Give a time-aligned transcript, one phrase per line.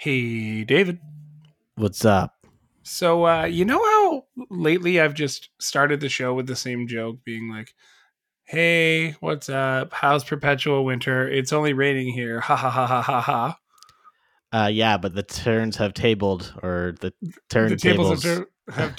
[0.00, 0.98] Hey, David.
[1.74, 2.46] What's up?
[2.82, 7.18] So, uh, you know how lately I've just started the show with the same joke,
[7.22, 7.74] being like,
[8.44, 9.92] "Hey, what's up?
[9.92, 11.28] How's perpetual winter?
[11.28, 13.58] It's only raining here." Ha ha ha ha ha ha.
[14.50, 17.12] Uh, yeah, but the turns have tabled, or the
[17.50, 18.96] turn The tables have, tur- have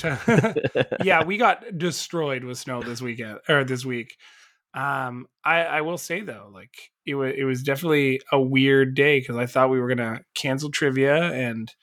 [0.77, 4.17] t- yeah, we got destroyed with snow this weekend or this week.
[4.73, 9.19] Um, I I will say though, like it was it was definitely a weird day
[9.19, 11.73] because I thought we were gonna cancel trivia and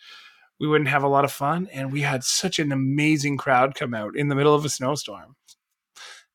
[0.61, 3.95] we wouldn't have a lot of fun, and we had such an amazing crowd come
[3.95, 5.37] out in the middle of a snowstorm.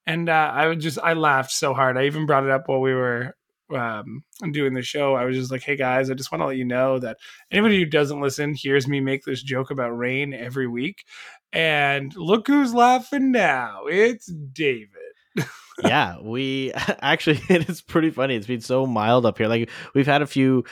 [0.06, 1.98] And uh, I would just I laughed so hard.
[1.98, 3.36] I even brought it up while we were
[3.74, 5.16] um, doing the show.
[5.16, 7.18] I was just like, "Hey guys, I just want to let you know that
[7.52, 11.06] anybody who doesn't listen hears me make this joke about rain every week,
[11.54, 13.86] and look who's laughing now.
[13.88, 14.90] It's David."
[15.82, 18.36] yeah, we actually it is pretty funny.
[18.36, 19.48] It's been so mild up here.
[19.48, 20.64] Like we've had a few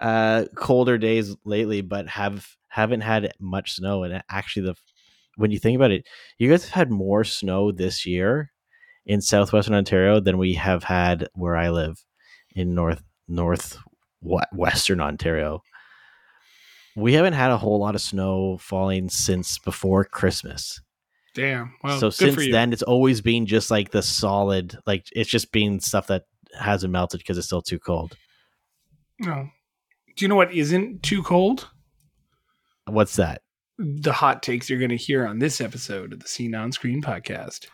[0.00, 4.04] uh colder days lately, but have haven't had much snow.
[4.04, 4.74] And actually, the
[5.36, 6.06] when you think about it,
[6.38, 8.50] you guys have had more snow this year
[9.06, 12.04] in southwestern Ontario than we have had where I live
[12.54, 13.78] in north north
[14.20, 15.62] we- western Ontario.
[16.96, 20.80] We haven't had a whole lot of snow falling since before Christmas.
[21.34, 21.74] Damn.
[21.82, 22.52] Well, so good since for you.
[22.52, 26.24] then, it's always been just like the solid, like it's just been stuff that
[26.58, 28.16] hasn't melted because it's still too cold.
[29.20, 29.48] No.
[30.16, 31.68] Do you know what isn't too cold?
[32.86, 33.42] What's that?
[33.78, 37.00] The hot takes you're going to hear on this episode of the Scene on Screen
[37.00, 37.66] podcast.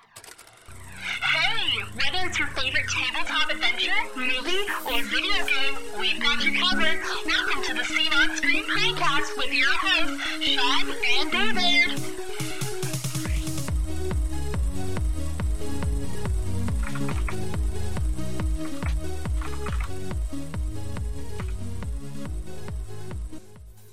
[1.22, 7.00] Hey, whether it's your favorite tabletop adventure, movie, or video game, we've got you covered.
[7.26, 12.55] Welcome to the Scene on Screen podcast with your hosts, Sean and David.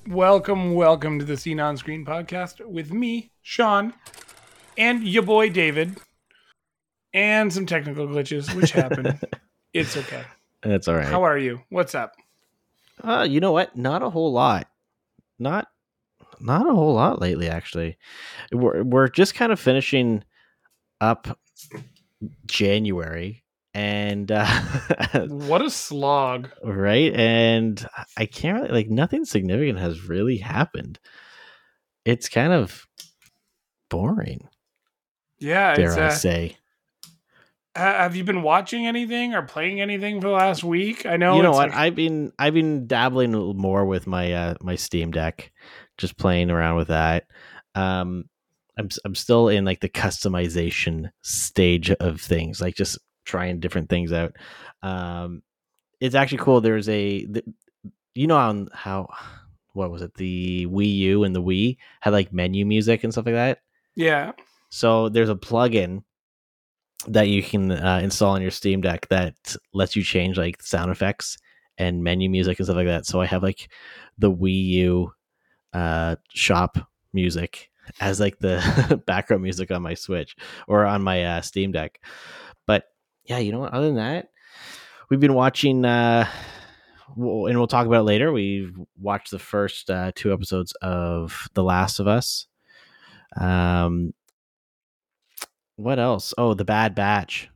[0.07, 3.93] Welcome, welcome to the Scene on Screen podcast with me, Sean,
[4.77, 5.97] and your boy David,
[7.13, 9.17] and some technical glitches which happen.
[9.73, 10.23] it's okay.
[10.61, 11.07] That's all right.
[11.07, 11.61] How are you?
[11.69, 12.15] What's up?
[13.01, 13.77] uh, you know what?
[13.77, 14.67] Not a whole lot.
[15.39, 15.67] Not,
[16.41, 17.47] not a whole lot lately.
[17.47, 17.97] Actually,
[18.51, 20.25] we're we're just kind of finishing
[20.99, 21.39] up
[22.45, 23.42] January,
[23.73, 24.45] and uh,
[25.27, 26.49] What a slog.
[26.63, 27.85] right, and
[28.17, 30.99] I can't really like nothing significant has really happened.
[32.05, 32.85] It's kind of
[33.89, 34.47] boring,
[35.39, 36.57] Yeah, dare I uh, say.
[37.75, 41.05] have you been watching anything or playing anything for the last week?
[41.05, 41.69] I know you know what?
[41.69, 45.51] like- I've been I've been dabbling a little more with my uh my Steam Deck,
[45.97, 47.25] just playing around with that.
[47.75, 48.25] Um,
[48.77, 54.11] I'm I'm still in like the customization stage of things, like just trying different things
[54.11, 54.35] out.
[54.81, 55.41] Um,
[55.99, 56.61] it's actually cool.
[56.61, 57.43] There's a, the,
[58.13, 59.09] you know on how
[59.73, 60.13] what was it?
[60.15, 63.59] The Wii U and the Wii had like menu music and stuff like that.
[63.95, 64.31] yeah.
[64.69, 66.03] So there's a plugin
[67.07, 70.89] that you can uh, install on your Steam Deck that lets you change like sound
[70.89, 71.37] effects
[71.77, 73.05] and menu music and stuff like that.
[73.05, 73.69] So I have like
[74.17, 75.13] the Wii U
[75.73, 76.77] uh, shop
[77.13, 77.69] music
[77.99, 80.35] as like the background music on my Switch
[80.67, 81.99] or on my uh, Steam Deck.
[83.25, 83.73] Yeah, you know what?
[83.73, 84.29] Other than that,
[85.09, 85.85] we've been watching.
[85.85, 86.27] Uh,
[87.15, 88.31] and we'll talk about it later.
[88.31, 92.47] We've watched the first uh, two episodes of The Last of Us.
[93.39, 94.13] Um,
[95.75, 96.33] what else?
[96.37, 97.49] Oh, The Bad Batch,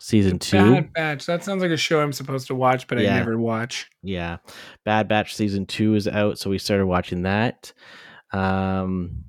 [0.00, 0.74] season two.
[0.74, 1.26] Bad Batch.
[1.26, 3.90] That sounds like a show I'm supposed to watch, but I never watch.
[4.02, 4.38] Yeah,
[4.84, 7.72] Bad Batch season two is out, so we started watching that.
[8.32, 9.24] Um,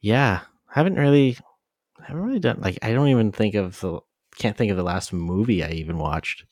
[0.00, 1.36] yeah, haven't really,
[2.08, 4.00] haven't really done like I don't even think of the
[4.38, 6.44] can't think of the last movie I even watched.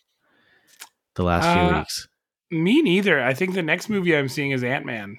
[1.17, 2.09] The last few Uh, weeks.
[2.51, 3.23] Me neither.
[3.23, 5.17] I think the next movie I'm seeing is Ant Man.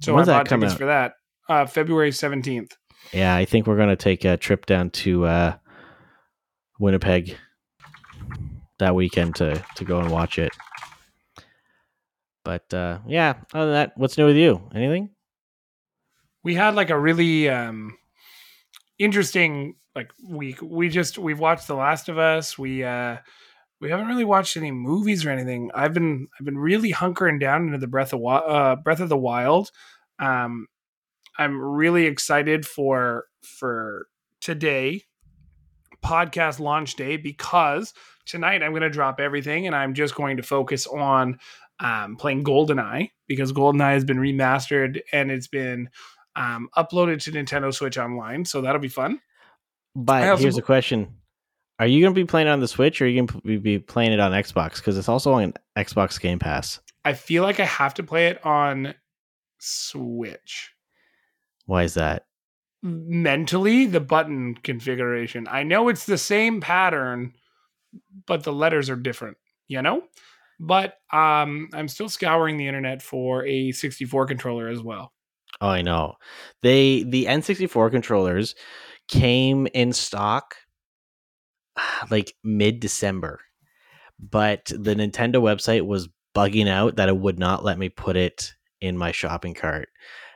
[0.00, 0.78] So When's I bought tickets out?
[0.78, 1.12] for that.
[1.48, 2.72] Uh, February 17th.
[3.12, 5.56] Yeah, I think we're gonna take a trip down to uh,
[6.78, 7.36] Winnipeg
[8.78, 10.52] that weekend to to go and watch it.
[12.44, 14.60] But uh, yeah, other than that, what's new with you?
[14.74, 15.10] Anything?
[16.44, 17.96] We had like a really um,
[18.98, 20.60] interesting like week.
[20.62, 22.58] We just we've watched The Last of Us.
[22.58, 23.16] We uh,
[23.80, 25.70] we haven't really watched any movies or anything.
[25.74, 29.16] I've been I've been really hunkering down into the Breath of uh, Breath of the
[29.16, 29.70] Wild.
[30.18, 30.66] Um,
[31.38, 34.06] I'm really excited for for
[34.40, 35.02] today
[36.04, 37.92] podcast launch day because
[38.26, 41.38] tonight I'm going to drop everything and I'm just going to focus on
[41.80, 45.90] um, playing GoldenEye because GoldenEye has been remastered and it's been
[46.36, 48.44] um, uploaded to Nintendo Switch Online.
[48.44, 49.20] So that'll be fun.
[49.96, 51.16] But here's a question:
[51.80, 53.60] Are you going to be playing it on the Switch, or are you going to
[53.60, 54.76] be playing it on Xbox?
[54.76, 56.80] Because it's also on Xbox Game Pass.
[57.04, 58.94] I feel like I have to play it on
[59.58, 60.72] Switch.
[61.64, 62.26] Why is that?
[62.82, 65.48] Mentally, the button configuration.
[65.50, 67.34] I know it's the same pattern,
[68.26, 69.36] but the letters are different,
[69.66, 70.02] you know?
[70.60, 75.12] But um I'm still scouring the internet for a 64 controller as well.
[75.60, 76.14] Oh, I know.
[76.62, 78.54] They the N64 controllers
[79.08, 80.54] came in stock
[82.10, 83.40] like mid December,
[84.18, 88.52] but the Nintendo website was bugging out that it would not let me put it
[88.80, 89.88] in my shopping cart.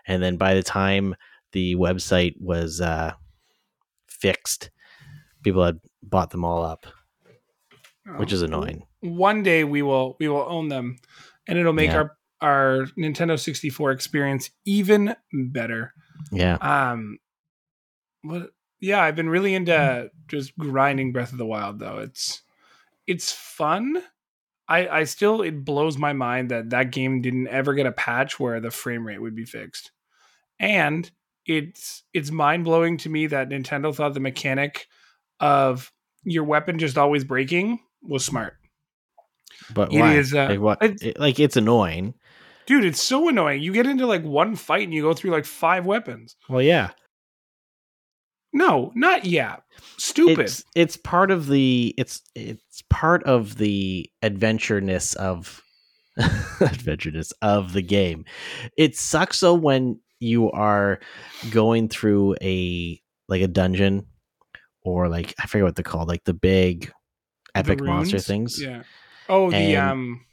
[0.06, 1.14] And then by the time
[1.52, 3.12] the website was uh,
[4.08, 4.70] fixed,
[5.42, 6.86] people had bought them all up,
[8.16, 8.84] which is Oh, annoying.
[9.00, 10.96] One day we will we will own them
[11.46, 11.96] and it'll make Yeah.
[11.96, 15.92] our our Nintendo 64 experience even better.
[16.32, 16.54] Yeah.
[16.60, 17.18] Um,
[18.22, 18.50] what?
[18.80, 21.98] Yeah, I've been really into just grinding Breath of the Wild though.
[21.98, 22.42] It's
[23.06, 24.02] it's fun.
[24.68, 28.38] I I still it blows my mind that that game didn't ever get a patch
[28.40, 29.90] where the frame rate would be fixed,
[30.58, 31.10] and
[31.44, 34.86] it's it's mind blowing to me that Nintendo thought the mechanic
[35.40, 38.54] of your weapon just always breaking was smart.
[39.74, 40.14] But It why?
[40.16, 40.82] is, uh, like, what?
[40.82, 42.14] it's- like it's annoying.
[42.70, 43.62] Dude, it's so annoying.
[43.62, 46.36] You get into like one fight and you go through like five weapons.
[46.48, 46.90] Well, yeah.
[48.52, 49.56] No, not yeah.
[49.98, 50.38] Stupid.
[50.38, 55.60] It's it's part of the it's it's part of the adventureness of
[56.20, 58.24] adventureness of the game.
[58.76, 61.00] It sucks though when you are
[61.50, 64.06] going through a like a dungeon
[64.84, 66.92] or like I forget what they're called, like the big
[67.52, 68.62] The epic monster things.
[68.62, 68.84] Yeah.
[69.28, 70.24] Oh, the um,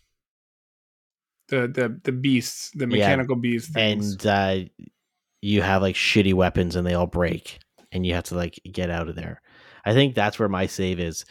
[1.48, 3.70] the the the beasts, the Yeah, mechanical beasts.
[3.72, 4.14] Things.
[4.14, 4.70] And uh
[5.42, 7.60] you have like shitty weapons and they all break
[7.92, 9.42] and you have to like get out of there.
[9.86, 11.26] I think that's where my save is.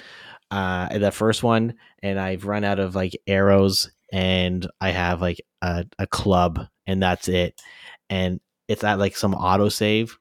[0.50, 5.40] Uh the first one and I've run out of like arrows and I have like
[5.62, 7.60] a, a club and that's it.
[8.08, 10.12] And it's at like some autosave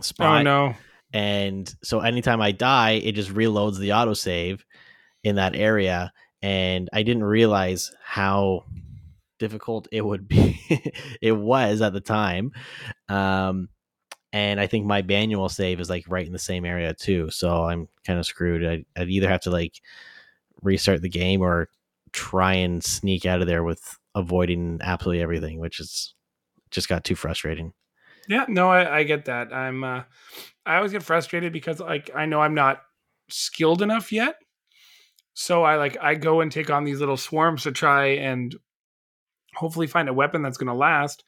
[0.00, 0.40] spot.
[0.40, 0.74] oh no.
[1.12, 4.60] And so anytime I die, it just reloads the autosave
[5.24, 6.12] in that area.
[6.42, 8.64] And I didn't realize how
[9.40, 10.60] difficult it would be.
[11.20, 12.52] it was at the time.
[13.08, 13.68] Um,
[14.32, 17.30] and I think my manual save is like right in the same area too.
[17.30, 18.64] So I'm kind of screwed.
[18.64, 19.80] I'd, I'd either have to like
[20.62, 21.68] restart the game or
[22.12, 26.14] try and sneak out of there with avoiding absolutely everything, which is
[26.70, 27.72] just got too frustrating.
[28.28, 29.52] Yeah, no, I, I get that.
[29.52, 30.02] I'm uh
[30.64, 32.82] I always get frustrated because like I know I'm not
[33.28, 34.36] skilled enough yet.
[35.34, 38.54] So I like I go and take on these little swarms to try and
[39.54, 41.24] hopefully find a weapon that's gonna last.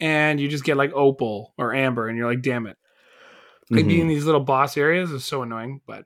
[0.00, 2.76] And you just get like opal or amber and you're like, damn it.
[3.70, 3.88] Like Mhm.
[3.88, 5.80] being in these little boss areas is so annoying.
[5.86, 6.04] But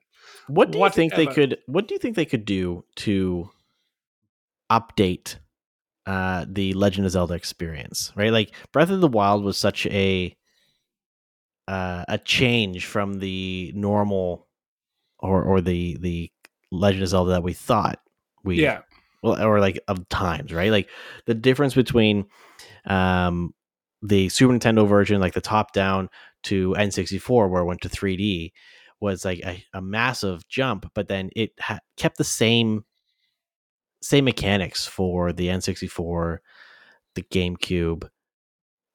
[0.49, 1.59] What do you think they could?
[1.67, 3.51] What do you think they could do to
[4.71, 5.37] update
[6.07, 8.13] uh, the Legend of Zelda experience?
[8.15, 10.37] Right, like Breath of the Wild was such a
[11.67, 14.47] uh, a change from the normal
[15.19, 16.31] or or the the
[16.71, 18.01] Legend of Zelda that we thought
[18.45, 18.83] we yeah.
[19.23, 20.71] Well or like of times right?
[20.71, 20.89] Like
[21.27, 22.27] the difference between
[22.87, 23.55] um
[24.03, 26.09] the super nintendo version like the top down
[26.45, 28.53] to n64 where it went to 3d
[29.01, 32.85] was like a, a massive jump but then it ha- kept the same
[34.03, 36.39] same mechanics for the n64
[37.15, 38.09] the gamecube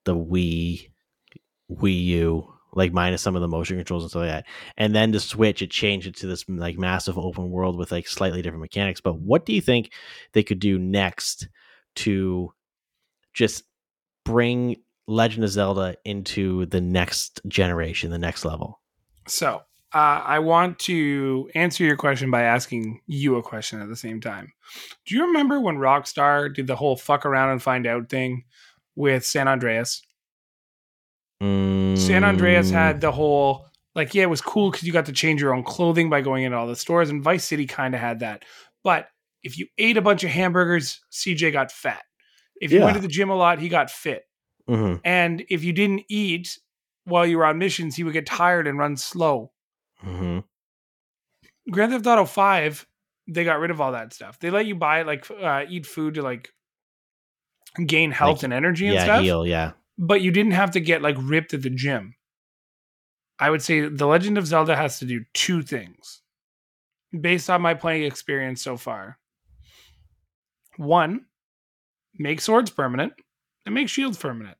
[0.05, 0.89] the wii
[1.71, 4.45] wii u like minus some of the motion controls and stuff like that
[4.77, 8.07] and then the switch it changed it to this like massive open world with like
[8.07, 9.91] slightly different mechanics but what do you think
[10.33, 11.47] they could do next
[11.95, 12.53] to
[13.33, 13.63] just
[14.23, 14.75] bring
[15.07, 18.81] legend of zelda into the next generation the next level
[19.27, 19.61] So
[19.93, 24.21] uh, I want to answer your question by asking you a question at the same
[24.21, 24.53] time.
[25.05, 28.45] Do you remember when Rockstar did the whole fuck around and find out thing
[28.95, 30.01] with San Andreas?
[31.93, 35.11] San Andreas Mm, had the whole like, yeah, it was cool because you got to
[35.11, 37.99] change your own clothing by going into all the stores, and Vice City kind of
[38.01, 38.43] had that.
[38.83, 39.09] But
[39.43, 42.03] if you ate a bunch of hamburgers, CJ got fat.
[42.61, 42.85] If you Yeah.
[42.85, 44.23] went to the gym a lot, he got fit.
[44.67, 46.59] mhm, And if you didn't eat
[47.05, 49.51] while you were on missions, he would get tired and run slow.
[50.03, 50.41] mhm.
[51.71, 52.87] Grand Theft Auto 5,
[53.27, 54.39] they got rid of all that stuff.
[54.39, 56.49] They let you buy like uh, eat food to like
[57.85, 59.15] gain health Like, and energy and stuff.
[59.15, 59.71] yeah stuff, heal yeah
[60.01, 62.15] but you didn't have to get like ripped at the gym.
[63.39, 66.23] I would say The Legend of Zelda has to do two things
[67.17, 69.19] based on my playing experience so far.
[70.77, 71.25] One,
[72.17, 73.13] make swords permanent
[73.65, 74.57] and make shields permanent.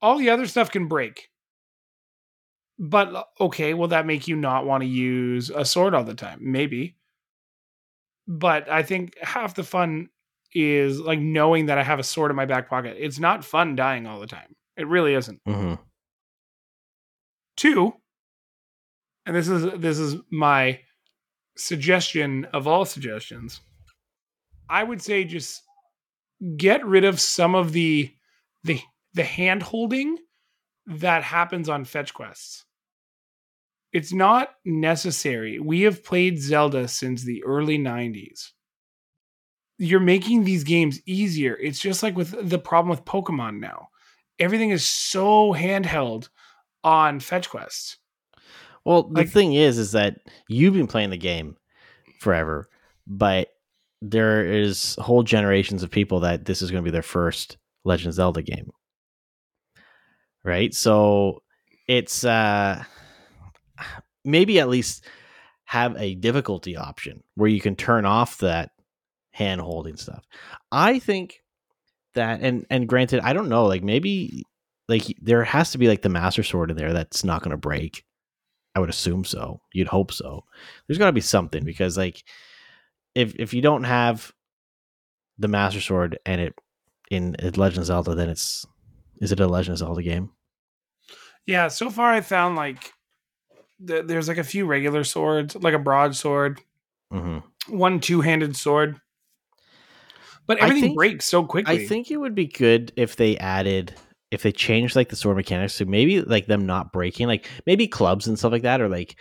[0.00, 1.30] All the other stuff can break.
[2.78, 6.38] But okay, will that make you not want to use a sword all the time?
[6.40, 6.96] Maybe.
[8.28, 10.10] But I think half the fun
[10.54, 12.96] is like knowing that I have a sword in my back pocket.
[12.98, 14.54] It's not fun dying all the time.
[14.76, 15.40] It really isn't.
[15.46, 15.74] hmm
[17.56, 17.92] Two,
[19.26, 20.80] and this is this is my
[21.56, 23.60] suggestion of all suggestions.
[24.70, 25.62] I would say just
[26.56, 28.12] get rid of some of the
[28.62, 28.80] the
[29.14, 30.18] the hand holding
[30.86, 32.64] that happens on fetch quests.
[33.92, 35.58] It's not necessary.
[35.58, 38.50] We have played Zelda since the early 90s.
[39.78, 41.56] You're making these games easier.
[41.56, 43.88] It's just like with the problem with Pokemon now.
[44.38, 46.28] Everything is so handheld
[46.84, 47.96] on fetch quests.
[48.84, 50.16] Well, the Like- thing is, is that
[50.48, 51.56] you've been playing the game
[52.20, 52.68] forever,
[53.06, 53.48] but
[54.00, 58.08] there is whole generations of people that this is going to be their first Legend
[58.08, 58.70] of Zelda game,
[60.44, 60.72] right?
[60.74, 61.42] So
[61.88, 62.84] it's uh
[64.24, 65.04] maybe at least
[65.64, 68.70] have a difficulty option where you can turn off that
[69.38, 70.26] hand holding stuff.
[70.72, 71.42] I think
[72.14, 74.44] that and and granted, I don't know, like maybe
[74.88, 77.56] like there has to be like the master sword in there that's not going to
[77.56, 78.04] break.
[78.74, 79.60] I would assume so.
[79.72, 80.44] You'd hope so.
[80.86, 82.24] There's got to be something because like
[83.14, 84.32] if if you don't have
[85.38, 86.54] the master sword and it
[87.10, 88.66] in Legend of Zelda, then it's
[89.20, 90.30] is it a Legend of Zelda game?
[91.46, 92.92] Yeah, so far I found like
[93.86, 96.60] th- there's like a few regular swords, like a broadsword,
[97.12, 98.98] hmm one two-handed sword.
[100.48, 101.84] But everything think- breaks so quickly.
[101.84, 103.94] I think it would be good if they added
[104.30, 107.86] if they changed like the sword mechanics to maybe like them not breaking, like maybe
[107.86, 109.16] clubs and stuff like that, or like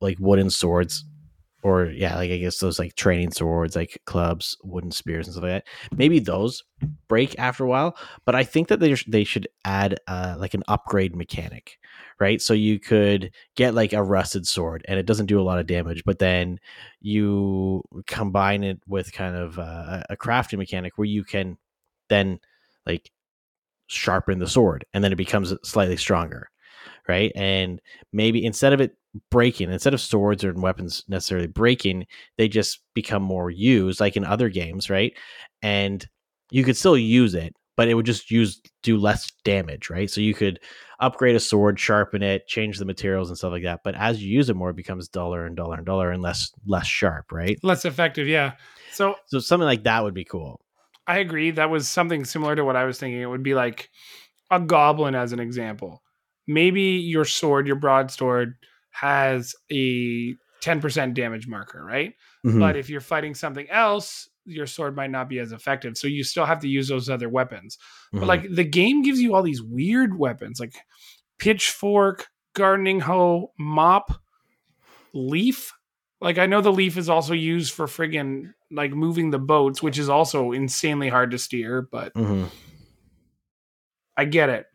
[0.00, 1.04] like wooden swords,
[1.62, 5.44] or yeah, like I guess those like training swords, like clubs, wooden spears, and stuff
[5.44, 5.96] like that.
[5.96, 6.62] Maybe those
[7.08, 10.54] break after a while, but I think that they sh- they should add uh like
[10.54, 11.78] an upgrade mechanic,
[12.20, 12.40] right?
[12.40, 15.66] So you could get like a rusted sword, and it doesn't do a lot of
[15.66, 16.58] damage, but then
[17.00, 21.58] you combine it with kind of uh, a crafting mechanic where you can
[22.08, 22.38] then
[22.86, 23.10] like
[23.86, 26.48] sharpen the sword and then it becomes slightly stronger
[27.08, 27.80] right and
[28.12, 28.96] maybe instead of it
[29.30, 32.06] breaking instead of swords or weapons necessarily breaking
[32.38, 35.12] they just become more used like in other games right
[35.62, 36.08] and
[36.50, 40.20] you could still use it but it would just use do less damage right so
[40.20, 40.58] you could
[41.00, 44.30] upgrade a sword sharpen it change the materials and stuff like that but as you
[44.30, 47.58] use it more it becomes duller and duller and duller and less less sharp right
[47.62, 48.52] less effective, yeah.
[48.92, 50.60] So so something like that would be cool
[51.06, 51.50] I agree.
[51.50, 53.20] That was something similar to what I was thinking.
[53.20, 53.90] It would be like
[54.50, 56.02] a goblin, as an example.
[56.46, 58.54] Maybe your sword, your broadsword,
[58.90, 62.14] has a 10% damage marker, right?
[62.46, 62.58] Mhm.
[62.58, 65.96] But if you're fighting something else, your sword might not be as effective.
[65.96, 67.78] So you still have to use those other weapons.
[68.12, 68.20] Mhm.
[68.20, 70.74] But like the game gives you all these weird weapons like
[71.38, 74.20] pitchfork, gardening hoe, mop,
[75.12, 75.72] leaf.
[76.20, 79.98] Like I know the leaf is also used for friggin' like moving the boats, which
[79.98, 82.50] is also insanely hard to steer, but Mhm.
[84.16, 84.66] I get it.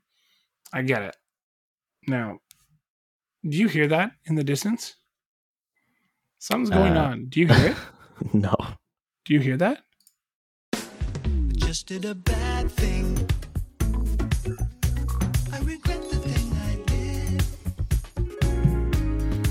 [0.74, 1.16] I get it.
[2.08, 2.40] Now,
[3.48, 4.96] do you hear that in the distance?
[6.40, 7.26] Something's going Uh, on.
[7.30, 7.78] Do you hear it?
[8.34, 8.56] no
[9.30, 9.84] Do you hear that?
[11.54, 13.16] just did a bad thing.
[15.54, 17.44] I regret the thing I did.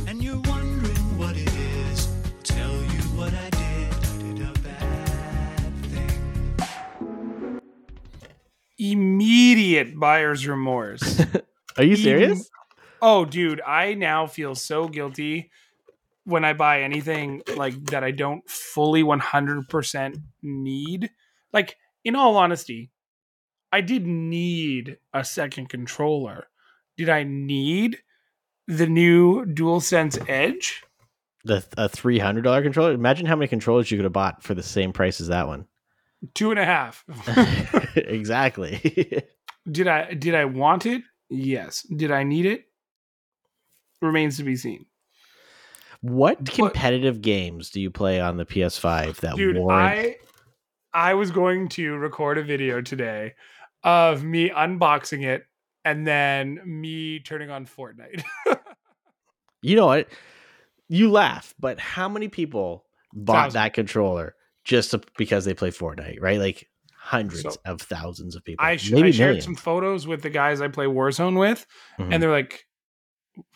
[0.08, 2.08] And you're wondering what it is.
[2.42, 3.94] Tell you what I did.
[3.94, 7.60] I did a bad thing.
[8.80, 11.20] Immediate buyer's remorse.
[11.76, 12.50] are you Even- serious
[13.00, 15.52] Oh, dude, I now feel so guilty
[16.28, 21.10] when I buy anything like that I don't fully 100% need.
[21.52, 22.90] Like, in all honesty,
[23.72, 26.48] I did need a second controller.
[26.96, 27.98] Did I need
[28.66, 30.82] the new DualSense Edge?
[31.44, 32.92] the a three hundred dollar controller.
[32.92, 35.66] Imagine how many controllers you could have bought for the same price as that one.
[36.34, 37.04] Two and a half.
[37.96, 39.24] exactly.
[39.70, 41.02] did I did I want it?
[41.30, 41.82] Yes.
[41.82, 42.64] Did I need it?
[44.00, 44.86] Remains to be seen.
[46.00, 49.80] What competitive games do you play on the PS5 that dude warrant?
[49.82, 50.16] i
[50.94, 53.34] i was going to record a video today
[53.84, 55.44] of me unboxing it
[55.84, 58.22] and then me turning on fortnite
[59.60, 60.08] You know what?
[60.88, 63.54] You laugh, but how many people bought Thousands.
[63.54, 66.18] that controller just to, because they play Fortnite?
[66.20, 68.64] Right, like hundreds So, of thousands of people.
[68.64, 69.44] i, sh- maybe I shared millions.
[69.44, 71.66] some photos with the guys i play warzone with
[71.98, 72.12] Mhm.
[72.14, 72.66] and they're like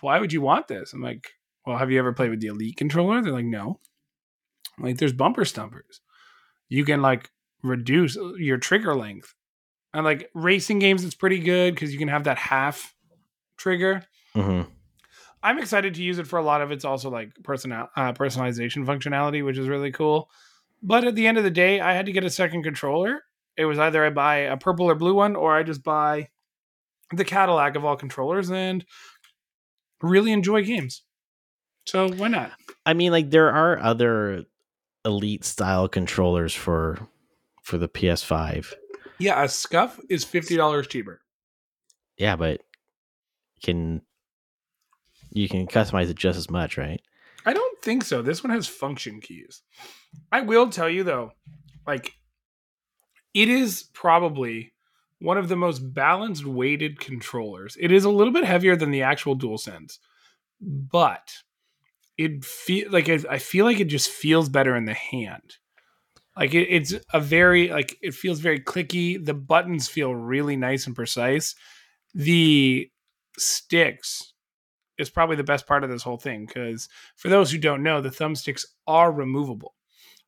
[0.00, 1.28] why would you want this i'm like
[1.66, 3.78] well have you ever played with the elite controller they're like no
[4.78, 6.00] like there's bumper stumpers
[6.68, 7.30] you can like
[7.62, 9.34] reduce your trigger length
[9.94, 12.94] and like racing games it's pretty good because you can have that half
[13.56, 14.04] trigger
[14.34, 14.66] Mhm.
[15.42, 18.86] I'm excited to use it for a lot of its also like personal uh, personalization
[18.86, 20.30] functionality, which is really cool.
[20.82, 23.22] But at the end of the day, I had to get a second controller.
[23.56, 26.28] It was either I buy a purple or blue one, or I just buy
[27.12, 28.84] the Cadillac of all controllers and
[30.00, 31.02] really enjoy games.
[31.86, 32.52] So why not?
[32.86, 34.44] I mean, like there are other
[35.04, 36.98] elite style controllers for
[37.62, 38.72] for the PS5.
[39.18, 41.20] Yeah, a Scuf is fifty dollars cheaper.
[42.16, 42.60] Yeah, but
[43.62, 44.02] can
[45.30, 47.00] you can customize it just as much, right?
[47.44, 48.22] I don't think so.
[48.22, 49.62] This one has function keys.
[50.30, 51.32] I will tell you though,
[51.86, 52.12] like
[53.34, 54.72] it is probably
[55.18, 57.76] one of the most balanced weighted controllers.
[57.80, 59.98] It is a little bit heavier than the actual DualSense,
[60.60, 61.32] but
[62.18, 65.56] it feel like it, I feel like it just feels better in the hand.
[66.36, 69.22] Like it, it's a very like it feels very clicky.
[69.22, 71.54] The buttons feel really nice and precise.
[72.14, 72.90] The
[73.38, 74.32] sticks
[74.98, 78.00] is probably the best part of this whole thing because for those who don't know,
[78.00, 79.74] the thumbsticks are removable,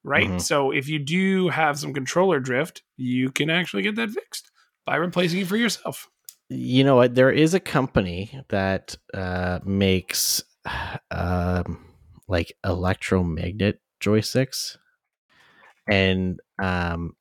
[0.02, 0.30] right?
[0.30, 0.40] Mhm.
[0.40, 4.50] So if you do have some controller drift, you can actually get that fixed
[4.86, 6.08] by replacing it for yourself.
[6.48, 7.14] You know what?
[7.14, 10.42] There is a company that uh, makes
[11.10, 11.84] um,
[12.28, 14.76] like electromagnet joysticks,
[15.88, 17.14] and um,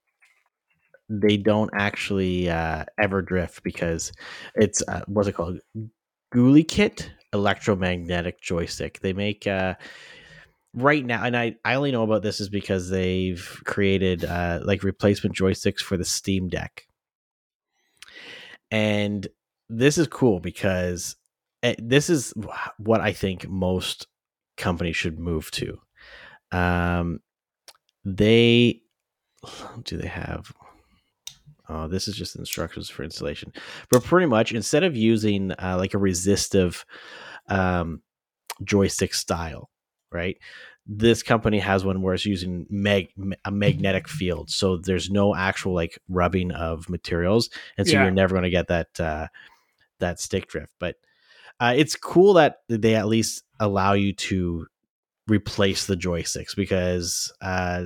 [1.09, 4.12] they don't actually uh, ever drift because
[4.55, 5.59] it's uh, what's it called?
[6.33, 9.00] GuliKit electromagnetic joystick.
[9.00, 9.75] They make uh,
[10.73, 14.83] right now, and I I only know about this is because they've created uh, like
[14.83, 16.88] replacement joysticks for the Steam Deck,
[18.71, 19.27] and
[19.69, 21.15] this is cool because
[21.79, 22.34] this is
[22.77, 24.08] what I think most
[24.58, 25.79] companies should move to.
[26.51, 27.20] Um,
[28.05, 28.82] they
[29.84, 30.51] do they have?
[31.70, 33.53] Oh, this is just instructions for installation.
[33.89, 36.86] But pretty much, instead of using uh, like a resistive
[37.48, 38.01] um,
[38.63, 39.70] joystick style,
[40.12, 40.38] right?
[40.86, 43.13] This company has one where it's using mag-
[43.46, 48.03] a magnetic field, so there's no actual like rubbing of materials, and so Yeah.
[48.03, 49.27] you're never going to get that uh,
[49.99, 50.73] that stick drift.
[50.80, 50.95] But
[51.63, 54.67] uh, it's cool that they at least allow you to
[55.30, 57.86] replace the joysticks because uh,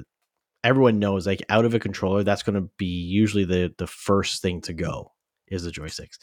[0.63, 4.41] everyone knows like out of a controller that's going to be usually the the first
[4.41, 5.11] thing to go
[5.47, 6.17] is the joysticks.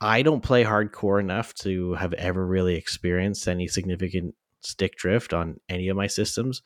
[0.00, 5.58] I don't play hardcore enough to have ever really experienced any significant stick drift on
[5.68, 6.62] any of my systems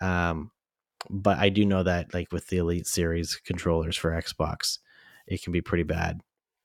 [0.00, 0.50] um
[1.10, 4.78] but i do know that like with the elite series controllers for xbox
[5.26, 6.20] it can be pretty bad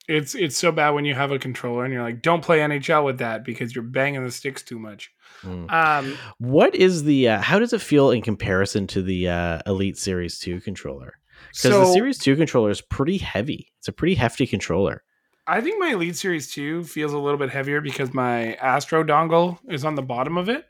[0.08, 3.04] It's it's so bad when you have a controller and you're like, don't play NHL
[3.04, 5.12] with that because you're banging the sticks too much.
[5.42, 5.70] Mm.
[5.72, 9.96] Um, what is the uh, how does it feel in comparison to the uh, elite
[9.96, 11.18] series 2 controller
[11.50, 15.02] because so the series 2 controller is pretty heavy it's a pretty hefty controller
[15.44, 19.58] I think my Elite Series 2 feels a little bit heavier because my Astro dongle
[19.68, 20.64] is on the bottom of it.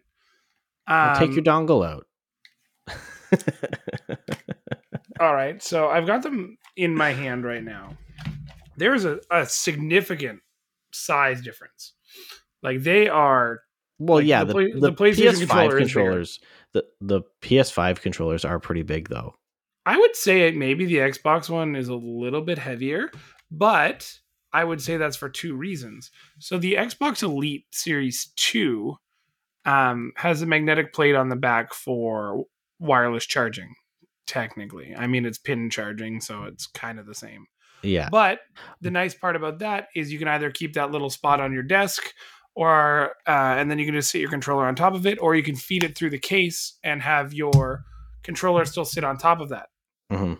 [0.88, 2.06] Well, take Um, your dongle out.
[5.20, 7.98] All right, so I've got them in my hand right now.
[8.82, 10.40] There's a, a significant
[10.90, 11.92] size difference.
[12.64, 13.60] Like they are
[14.00, 16.40] well, like, yeah, the the, the, the PlayStation PS5 controller controllers,
[16.72, 19.36] the the PS5 controllers are pretty big though.
[19.86, 23.12] I would say maybe the Xbox one is a little bit heavier,
[23.52, 24.18] but
[24.52, 26.10] I would say that's for two reasons.
[26.40, 28.96] So the Xbox Elite Series 2
[29.64, 32.46] um, has a magnetic plate on the back for
[32.80, 33.74] wireless charging,
[34.26, 34.92] technically.
[34.96, 37.46] I mean, it's pin charging, so it's kind of the same.
[37.82, 38.40] Yeah, But
[38.80, 41.62] the nice part about that is you can either keep that little spot on your
[41.64, 42.02] desk
[42.54, 45.34] or uh, and then you can just sit your controller on top of it or
[45.34, 47.84] you can feed it through the case and have your
[48.22, 49.68] controller still sit on top of that
[50.12, 50.38] Mhm.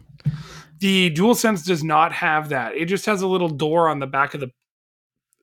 [0.79, 2.75] the DualSense does not have that.
[2.75, 4.51] It just has a little door on the back of the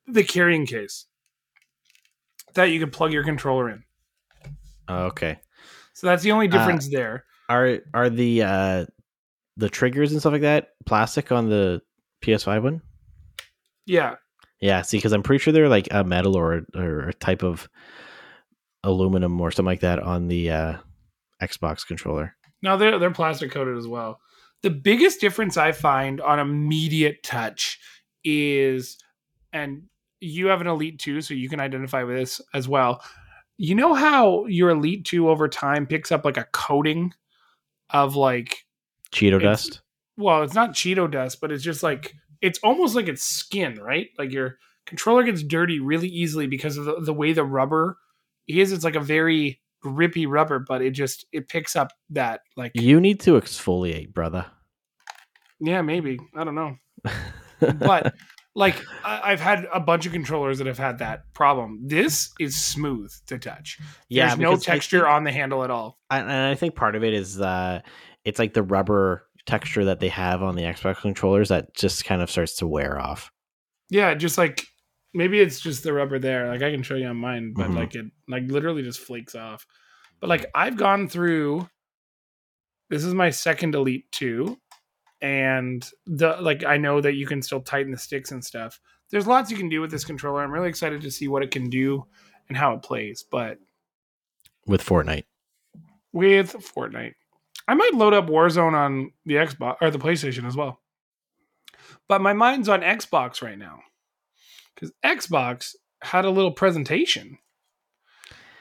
[0.07, 1.05] the carrying case
[2.53, 3.83] that you can plug your controller in.
[4.87, 5.39] Oh, okay.
[5.93, 7.25] So that's the only Uh, difference there.
[7.49, 8.85] Are are the uh
[9.57, 11.81] the triggers and stuff like that plastic on the
[12.21, 12.81] PS5 one?
[13.85, 14.15] Yeah.
[14.61, 17.69] Yeah, see, because I'm pretty sure they're like a metal or or a type of
[18.83, 20.77] aluminum or something like that on the uh
[21.41, 22.35] Xbox controller.
[22.61, 24.19] No, they're they're plastic coated as well.
[24.61, 27.79] The biggest difference I find on immediate touch
[28.25, 28.97] is,
[29.53, 29.83] and
[30.19, 33.01] you have an Elite 2, so you can identify with this as well.
[33.57, 37.13] You know how your Elite 2 over time picks up like a coating
[37.89, 38.65] of like
[39.13, 39.81] Cheeto dust.
[40.19, 44.07] Well, it's not Cheeto dust, but it's just like it's almost like it's skin, right?
[44.17, 47.97] Like your controller gets dirty really easily because of the, the way the rubber
[48.47, 48.71] is.
[48.71, 52.99] It's like a very grippy rubber, but it just it picks up that like You
[52.99, 54.45] need to exfoliate, brother.
[55.59, 56.75] yeah, maybe I don't know,
[57.79, 58.13] but
[58.55, 61.79] Like I, I've had a bunch of controllers that have had that problem.
[61.85, 63.77] This is smooth to touch.
[64.09, 65.97] Yeah, There's no texture think- on the handle at all.
[66.09, 67.81] And I think part of it is uh,
[68.25, 72.21] it's like the rubber texture that they have on the Xbox controllers that just kind
[72.21, 73.31] of starts to wear off.
[73.89, 74.65] Yeah, just like
[75.13, 76.47] maybe it's just the rubber there.
[76.49, 77.75] Like I can show you on mine, but Mhm.
[77.75, 79.65] like it like literally just flakes off.
[80.19, 81.67] But like I've gone through
[82.89, 84.57] this is my second Elite 2
[85.21, 88.79] and the like I know that you can still tighten the sticks and stuff.
[89.11, 90.43] There's lots you can do with this controller.
[90.43, 92.05] I'm really excited to see what it can do
[92.47, 93.57] and how it plays, but
[94.67, 95.25] with Fortnite.
[96.13, 97.13] with Fortnite.
[97.69, 100.79] I might load up Warzone on the Xbox or the PlayStation as well.
[102.07, 103.81] But my mind's on Xbox right now.
[104.75, 107.37] Cuz Xbox had a little presentation.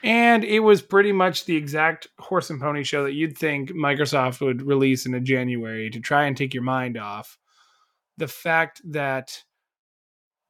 [0.03, 4.41] And it was pretty much the exact horse and pony show that you'd think Microsoft
[4.41, 7.39] would release in a January to try and take your mind off
[8.17, 9.41] the fact that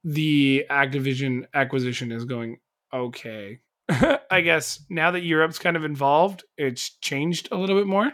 [0.03, 2.57] the Activision acquisition is going
[2.93, 3.59] okay.
[4.29, 8.11] I guess now that Europe's kind of involved, it's changed a little bit more.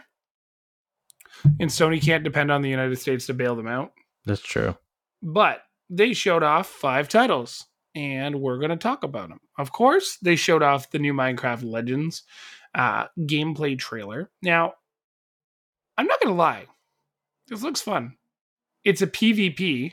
[1.44, 3.92] And Sony can't depend on the United States to bail them out.
[4.24, 4.76] That's true.
[5.22, 9.40] But they showed off five titles, and we're going to talk about them.
[9.58, 12.22] Of course, they showed off the new Minecraft Legends
[12.74, 14.30] uh, gameplay trailer.
[14.42, 14.74] Now,
[15.96, 16.66] I'm not going to lie,
[17.48, 18.16] this looks fun.
[18.84, 19.92] It's a PvP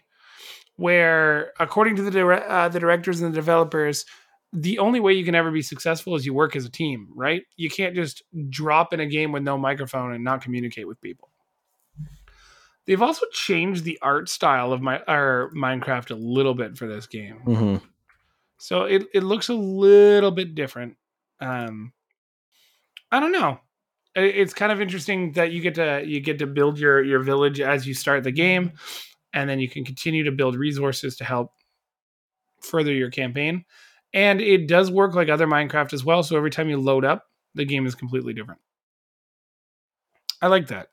[0.75, 4.05] where, according to the dire- uh, the directors and the developers,
[4.51, 7.43] the only way you can ever be successful is you work as a team, right?
[7.55, 11.29] You can't just drop in a game with no microphone and not communicate with people.
[12.85, 17.07] They've also changed the art style of my our Minecraft a little bit for this
[17.07, 17.37] game.
[17.39, 17.75] hmm
[18.57, 20.97] So it, it looks a little bit different.
[21.39, 21.93] Um,
[23.11, 23.59] I don't know.
[24.15, 27.19] It- It's kind of interesting that you get to you get to build your your
[27.21, 28.73] village as you start the game,
[29.33, 31.51] and then you can continue to build resources to help
[32.61, 33.65] further your campaign.
[34.13, 36.21] And it does work like other Minecraft as well.
[36.23, 38.61] So every time you load up, the game is completely different.
[40.41, 40.89] I like that.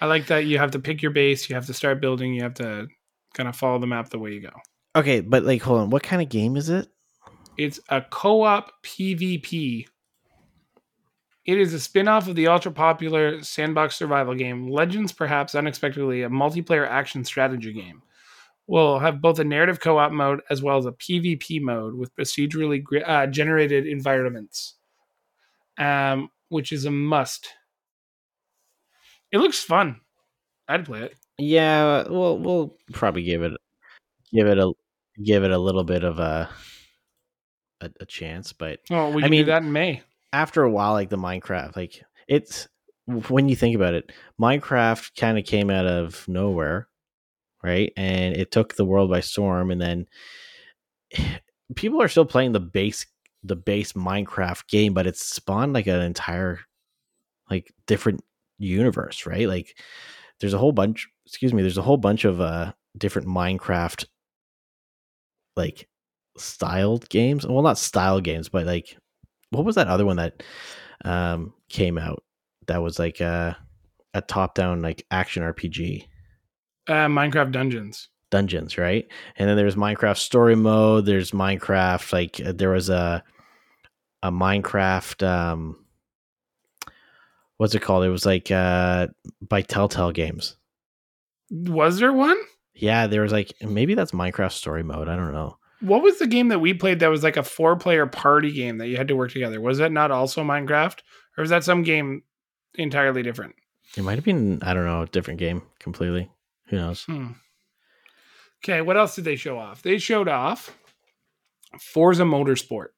[0.00, 2.42] I like that you have to pick your base, you have to start building, you
[2.42, 2.88] have to
[3.34, 4.50] kind of follow the map the way you go.
[4.96, 5.90] Okay, but like, hold on.
[5.90, 6.88] What kind of game is it?
[7.56, 9.86] It's a co-op PvP.
[11.44, 16.28] It is a spin-off of the ultra popular sandbox survival game Legends, perhaps unexpectedly a
[16.28, 18.02] multiplayer action strategy game.
[18.66, 22.84] Will have both a narrative co-op mode as well as a PvP mode with procedurally
[23.04, 24.76] uh, generated environments,
[25.76, 27.48] um, which is a must.
[29.32, 30.00] It looks fun.
[30.68, 31.14] I'd play it.
[31.38, 33.52] Yeah, we'll we'll probably give it
[34.32, 34.72] give it a
[35.24, 36.48] give it a little bit of a
[37.80, 40.02] a, a chance, but Oh, we I can mean- do that in May.
[40.32, 42.68] after a while, like the Minecraft, like it's
[43.06, 46.88] when you think about it, Minecraft kind of came out of nowhere,
[47.62, 47.92] right?
[47.96, 50.06] And it took the world by storm, and then
[51.74, 53.06] people are still playing the base
[53.42, 56.60] the base Minecraft game, but it's spawned like an entire
[57.50, 58.20] like different
[58.60, 59.48] universe, right?
[59.48, 59.76] Like
[60.40, 64.04] there's a whole bunch excuse me, there's a whole bunch of uh different Minecraft
[65.56, 65.88] like
[66.38, 67.46] styled games.
[67.46, 68.96] Well, not style games, but like
[69.50, 70.42] what was that other one that
[71.04, 72.22] um came out
[72.66, 73.56] that was like a
[74.14, 76.06] a top down like action RPG
[76.88, 78.08] Uh, Minecraft Dungeons.
[78.30, 79.06] dungeons, right?
[79.36, 83.22] And then there's Minecraft story mode, there's Minecraft like uh, there was a
[84.22, 85.84] a Minecraft um
[87.60, 88.04] what's it called?
[88.04, 89.08] It was like uh
[89.46, 90.56] by Telltale Games.
[91.50, 92.38] Was there one?
[92.74, 95.08] Yeah, there was like maybe that's Minecraft story mode.
[95.08, 95.58] I don't know.
[95.82, 98.78] What was the game that we played that was like a four player party game
[98.78, 99.60] that you had to work together?
[99.60, 101.00] Was that not also Minecraft?
[101.36, 102.22] Or was that some game
[102.76, 103.54] entirely different?
[103.94, 106.30] It might have been I don't know, a different game completely.
[106.68, 107.04] Who knows?
[107.04, 107.32] Hmm.
[108.64, 109.82] Okay, what else did they show off?
[109.82, 110.78] They showed off
[111.78, 112.88] Forza Motorsport.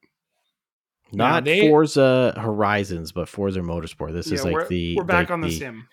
[1.13, 4.13] Not they- Forza Horizons, but Forza Motorsport.
[4.13, 5.89] This is like we're, the we're back like on the, sim.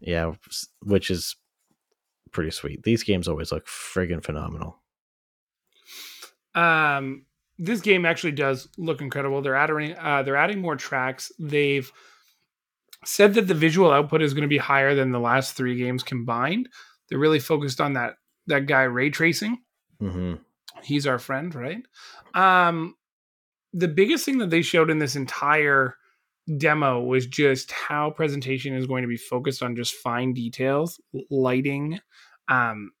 [0.00, 0.32] Yeah,
[0.82, 1.36] which is
[2.32, 2.82] pretty sweet.
[2.82, 4.78] These games always look friggin' phenomenal.
[6.54, 7.26] Um,
[7.58, 9.42] this game actually does look incredible.
[9.42, 11.30] They're adding uh, they're adding more tracks.
[11.38, 11.90] They've
[13.04, 16.02] said that the visual output is going to be higher than the last three games
[16.02, 16.68] combined.
[17.08, 18.14] They're really focused on that
[18.46, 19.58] that guy ray tracing.
[20.00, 20.34] hmm
[20.82, 21.82] he's our friend, right?
[22.34, 22.94] Um,
[23.74, 25.96] the biggest thing that they showed in this entire
[26.58, 31.98] demo was just how presentation is going to be focused on just fine details, lighting.
[32.48, 32.92] Um,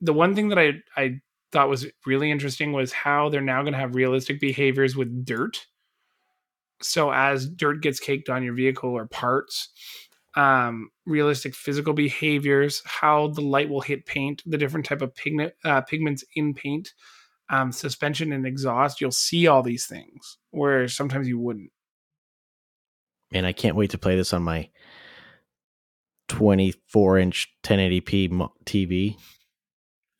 [0.00, 1.20] the one thing that I I
[1.52, 5.66] thought was really interesting was how they're now going to have realistic behaviors with dirt.
[6.80, 9.68] So as dirt gets caked on your vehicle or parts,
[10.36, 15.54] um, realistic physical behaviors, how the light will hit paint, the different type of pigment
[15.64, 16.94] uh, pigments in paint,
[17.50, 19.00] um, suspension and exhaust.
[19.00, 21.70] You'll see all these things where sometimes you wouldn't.
[23.32, 24.70] Man, I can't wait to play this on my
[26.28, 29.16] 24 inch 1080p TV.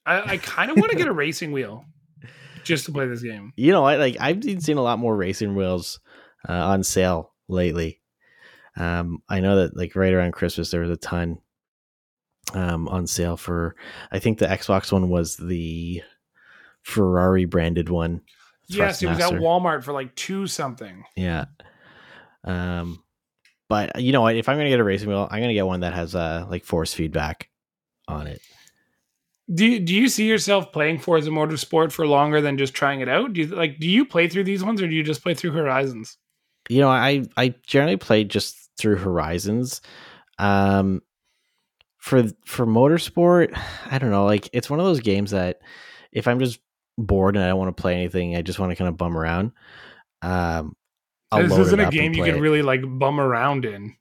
[0.04, 1.84] I, I kind of want to get a racing wheel
[2.64, 3.52] just to play this game.
[3.56, 6.00] You know, I like I've been seeing a lot more racing wheels
[6.48, 8.00] uh, on sale lately.
[8.76, 11.38] Um, I know that like right around Christmas there was a ton
[12.54, 13.76] um, on sale for.
[14.10, 16.02] I think the Xbox one was the
[16.82, 18.22] Ferrari branded one.
[18.68, 21.04] Yes, it was at Walmart for like two something.
[21.16, 21.46] Yeah.
[22.44, 23.02] Um,
[23.68, 24.36] but you know what?
[24.36, 26.64] If I'm gonna get a racing wheel, I'm gonna get one that has uh like
[26.64, 27.50] force feedback
[28.06, 28.40] on it.
[29.52, 33.08] Do you, do you see yourself playing Forza Motorsport for longer than just trying it
[33.08, 33.32] out?
[33.32, 35.52] Do you like do you play through these ones or do you just play through
[35.52, 36.16] Horizons?
[36.68, 39.80] you know i i generally play just through horizons
[40.38, 41.02] um
[41.98, 43.56] for for motorsport
[43.90, 45.60] i don't know like it's one of those games that
[46.12, 46.60] if i'm just
[47.06, 49.16] bored and i don't want to play anything i just want to kind of bum
[49.16, 49.52] around
[50.22, 50.74] um
[51.32, 52.40] I'll this isn't a game you can it.
[52.40, 53.94] really like bum around in.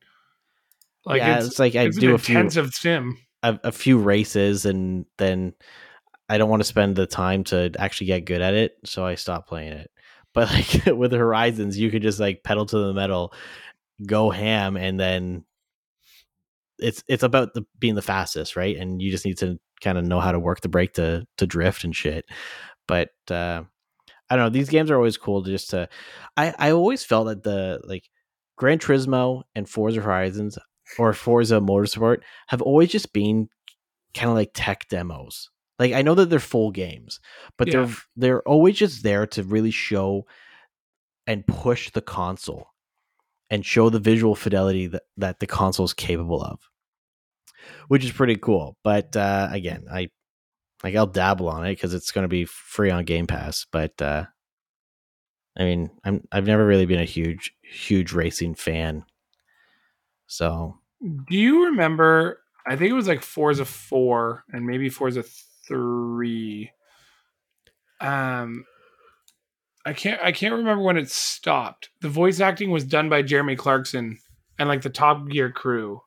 [1.05, 3.17] Like yeah it's, it's, like i it's do a few sim.
[3.43, 5.53] a, a few races and then
[6.29, 9.15] I don't want to spend the time to actually get good at it, so I
[9.15, 9.91] stop playing it.
[10.31, 13.33] But like with Horizons, you could just like pedal to the metal,
[14.05, 15.43] go ham, and then
[16.77, 18.77] it's it's about the being the fastest, right?
[18.77, 21.47] And you just need to kind of know how to work the brake to to
[21.47, 22.25] drift and shit.
[22.89, 23.63] But uh,
[24.29, 24.49] I don't know.
[24.49, 25.87] These games are always cool to just to.
[26.35, 28.09] I I always felt that the like
[28.57, 30.57] Gran Turismo and Forza Horizons
[30.97, 33.47] or Forza Motorsport have always just been
[34.15, 35.51] kind of like tech demos.
[35.77, 37.19] Like I know that they're full games,
[37.57, 37.73] but Yeah.
[37.85, 40.25] they're they're always just there to really show
[41.27, 42.67] and push the console
[43.51, 46.59] and show the visual fidelity that, that the console is capable of.
[47.87, 48.77] Which is pretty cool.
[48.83, 50.09] But uh again, I
[50.83, 53.65] like I'll dabble on it because it's gonna be free on Game Pass.
[53.71, 54.25] But uh
[55.57, 59.03] I mean, I'm I've never really been a huge, huge racing fan.
[60.27, 62.41] So Do you remember?
[62.67, 65.23] I think it was like Forza Four and maybe Forza
[65.67, 66.71] Three.
[67.99, 68.65] Um,
[69.85, 70.21] I can't.
[70.23, 71.89] I can't remember when it stopped.
[72.01, 74.19] The voice acting was done by Jeremy Clarkson
[74.57, 76.01] and like the Top Gear crew,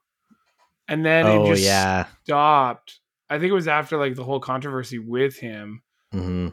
[0.88, 2.06] and then Oh it just yeah.
[2.24, 3.00] stopped.
[3.32, 6.48] I think it was after like the whole controversy with him, hmm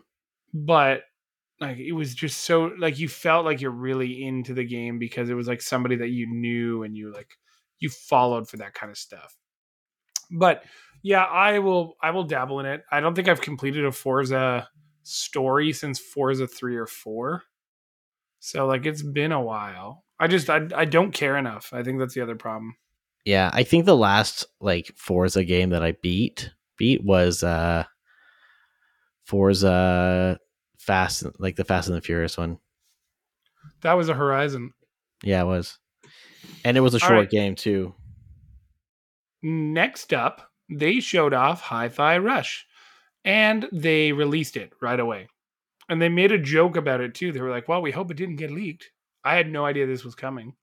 [0.54, 1.04] but
[1.60, 5.30] like it was just so like you felt like you're really into the game because
[5.30, 7.38] it was like somebody that you knew and you like
[7.80, 9.36] you followed for that kind of stuff.
[10.32, 10.63] But
[11.04, 12.84] yeah, I will I will dabble in it.
[12.92, 14.70] I don't think I've completed a Forza
[15.04, 17.44] story since Forza 3 or 4.
[18.39, 20.06] So like it's been a while.
[20.20, 21.72] I just I, I don't care enough.
[21.74, 22.76] I think that's the other problem.
[23.26, 27.84] Yeah, I think the last like Forza game that I beat beat was uh
[29.26, 30.39] Forza
[30.80, 32.58] Fast like the Fast and the Furious one.
[33.82, 34.74] That was a Horizon.
[35.24, 35.78] Yeah, it was.
[36.65, 37.30] And it was a short right.
[37.30, 37.94] game too.
[39.44, 42.65] Next up, they showed off Hi-Fi Rush
[43.24, 45.28] and they released it right away.
[45.89, 47.32] And they made a joke about it too.
[47.32, 48.92] They were like, "Well, we hope it didn't get leaked."
[49.24, 50.56] I had no idea this was coming.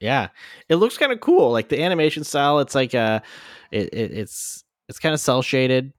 [0.00, 0.28] Yeah.
[0.68, 1.52] It looks kind of cool.
[1.52, 3.20] Like the animation style, it's like uh
[3.70, 5.90] it, it it's it's kind of cell shaded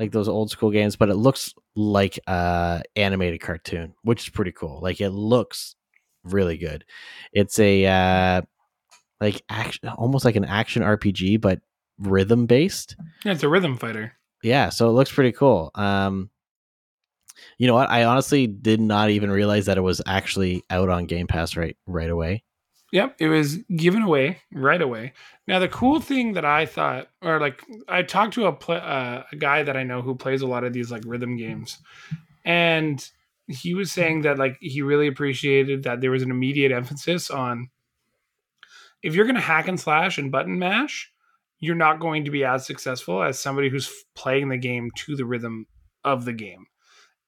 [0.00, 4.50] like those old school games, but it looks like a animated cartoon, which is pretty
[4.50, 4.80] cool.
[4.82, 5.76] Like it looks
[6.24, 6.84] really good.
[7.32, 8.42] It's a uh
[9.20, 11.60] like action almost like an action RPG but
[12.00, 12.96] rhythm based.
[13.24, 14.14] Yeah, it's a rhythm fighter.
[14.42, 15.70] Yeah, so it looks pretty cool.
[15.76, 16.30] Um
[17.56, 17.88] you know what?
[17.88, 21.76] I honestly did not even realize that it was actually out on Game Pass right
[21.86, 22.42] right away.
[22.92, 25.12] Yep, it was given away right away.
[25.46, 29.22] Now, the cool thing that I thought, or like, I talked to a pl- uh,
[29.30, 31.78] a guy that I know who plays a lot of these like rhythm games,
[32.44, 33.08] and
[33.46, 37.68] he was saying that like he really appreciated that there was an immediate emphasis on
[39.02, 41.10] if you're going to hack and slash and button mash,
[41.58, 45.24] you're not going to be as successful as somebody who's playing the game to the
[45.24, 45.66] rhythm
[46.04, 46.66] of the game.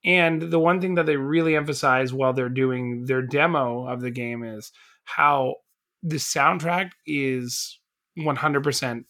[0.05, 4.11] And the one thing that they really emphasize while they're doing their demo of the
[4.11, 4.73] game is
[5.17, 5.57] how
[6.03, 7.79] the soundtrack is
[8.19, 9.05] 100%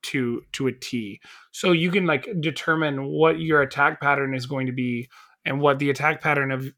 [0.00, 1.20] to to a T.
[1.52, 5.08] So you can like determine what your attack pattern is going to be
[5.44, 6.72] and what the attack pattern of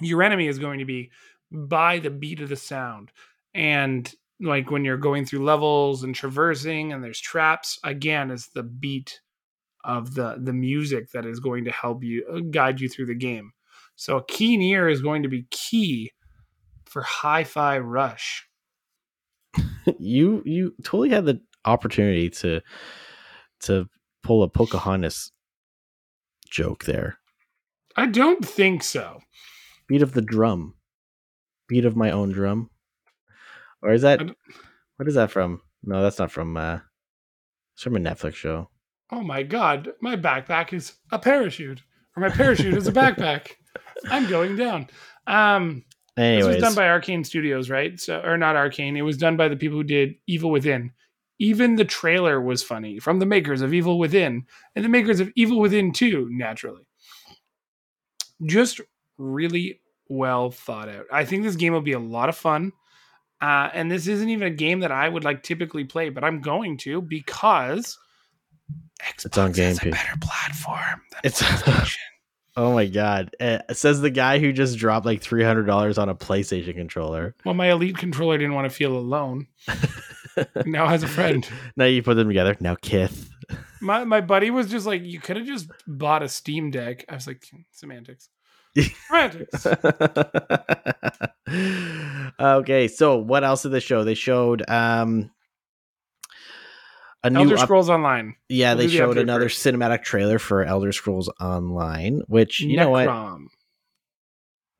[0.00, 1.10] your enemy is going to be
[1.50, 3.10] by the beat of the sound.
[3.52, 8.62] And like when you're going through levels and traversing and there's traps, again, it's the
[8.62, 9.20] beat
[9.84, 13.14] of the the music that is going to help you uh, guide you through the
[13.14, 13.52] game.
[13.96, 16.10] So a keen ear is going to be key
[16.94, 18.46] for Hi-Fi Rush.
[19.98, 22.60] you you totally had the opportunity to
[23.62, 23.88] to
[24.22, 25.32] pull a Pocahontas
[26.48, 27.18] joke there.
[27.96, 29.18] I don't think so.
[29.88, 30.74] Beat of the drum.
[31.68, 32.70] Beat of my own drum.
[33.82, 34.20] Or is that
[34.96, 35.62] what is that from?
[35.82, 36.78] No, that's not from uh
[37.74, 38.70] it's from a Netflix show.
[39.10, 41.82] Oh my god, my backpack is a parachute,
[42.16, 43.50] or my parachute is a backpack.
[44.08, 44.86] I'm going down.
[45.26, 45.84] Um,
[46.16, 47.98] this was done by Arkane Studios, right?
[47.98, 48.96] So, or not Arkane.
[48.96, 50.92] It was done by the people who did Evil Within.
[51.40, 54.46] Even the trailer was funny from the makers of Evil Within
[54.76, 56.86] and the makers of Evil Within 2, naturally.
[58.46, 58.80] Just
[59.18, 61.06] really well thought out.
[61.12, 62.72] I think this game will be a lot of fun.
[63.40, 66.40] Uh, and this isn't even a game that I would like typically play, but I'm
[66.40, 67.98] going to because
[69.02, 71.96] Xbox It's on Game has a better platform It's- PlayStation.
[72.56, 73.34] Oh my god.
[73.40, 77.34] Uh, says the guy who just dropped like $300 on a PlayStation controller.
[77.44, 79.46] well, my Elite controller didn't want to feel alone.
[80.66, 81.48] now has a friend.
[81.76, 82.56] now you put them together.
[82.60, 83.30] Now Kith.
[83.80, 87.04] My my buddy was just like, you could have just bought a Steam Deck.
[87.08, 88.28] I was like, semantics.
[89.06, 89.66] Semantics.
[92.40, 94.04] okay, so what else did they show?
[94.04, 95.30] They showed um
[97.24, 98.36] a new Elder up- Scrolls Online.
[98.48, 99.64] yeah, we'll they the showed another first.
[99.64, 103.08] cinematic trailer for Elder Scrolls Online, which you know what?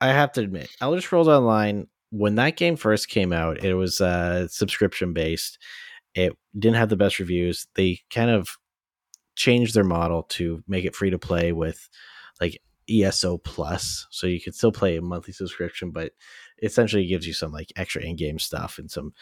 [0.00, 4.00] I have to admit, Elder Scrolls Online, when that game first came out, it was
[4.00, 5.59] uh, subscription based.
[6.14, 7.66] It didn't have the best reviews.
[7.74, 8.48] They kind of
[9.35, 11.88] changed their model to make it free to play with
[12.40, 16.12] like ESO Plus, so you could still play a monthly subscription, but
[16.62, 19.12] essentially gives you some like extra in-game stuff and some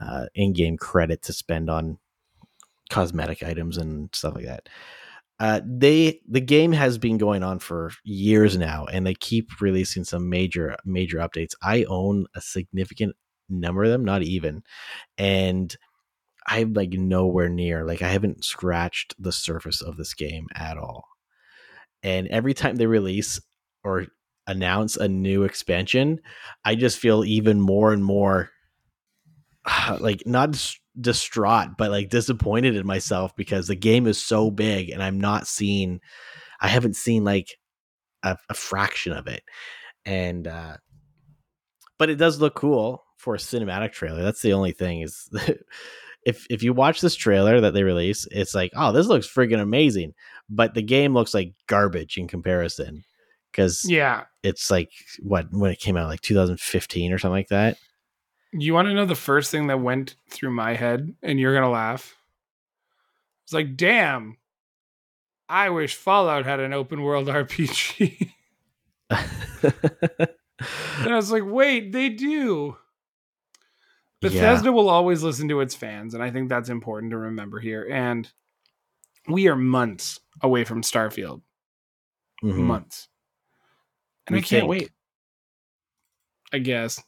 [0.00, 1.98] uh, in-game credit to spend on
[2.90, 4.68] cosmetic items and stuff like that.
[5.40, 10.02] Uh, they the game has been going on for years now and they keep releasing
[10.04, 11.52] some major major updates.
[11.62, 13.14] I own a significant
[13.48, 14.62] number of them not even
[15.16, 15.74] and
[16.46, 21.04] i'm like nowhere near like i haven't scratched the surface of this game at all.
[22.02, 23.40] And every time they release
[23.84, 24.06] or
[24.46, 26.20] announce a new expansion
[26.64, 28.50] i just feel even more and more
[30.00, 30.56] like not
[31.00, 35.46] distraught but like disappointed in myself because the game is so big and i'm not
[35.46, 36.00] seeing
[36.60, 37.56] i haven't seen like
[38.24, 39.42] a, a fraction of it.
[40.04, 40.76] And uh
[41.98, 44.22] but it does look cool for a cinematic trailer.
[44.22, 45.28] That's the only thing is
[46.26, 49.60] if if you watch this trailer that they release it's like oh this looks freaking
[49.60, 50.14] amazing.
[50.50, 53.04] But the game looks like garbage in comparison
[53.52, 54.24] because Yeah.
[54.42, 57.76] it's like what when it came out like 2015 or something like that
[58.52, 61.70] You want to know the first thing that went through my head, and you're gonna
[61.70, 62.16] laugh.
[63.44, 64.36] It's like, damn.
[65.48, 68.30] I wish Fallout had an open world RPG.
[69.10, 70.32] and
[71.12, 72.76] I was like, wait, they do.
[74.20, 77.88] Bethesda will always listen to its fans, and I think that's important to remember here.
[77.90, 78.28] And
[79.28, 81.42] we are months away from Starfield.
[82.42, 82.56] Mhm.
[82.64, 83.08] Months.
[84.26, 84.68] And We I can't think.
[84.70, 84.90] wait.
[86.52, 87.02] I guess.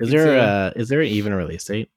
[0.00, 1.90] Is It's there a- uh is there even a release date?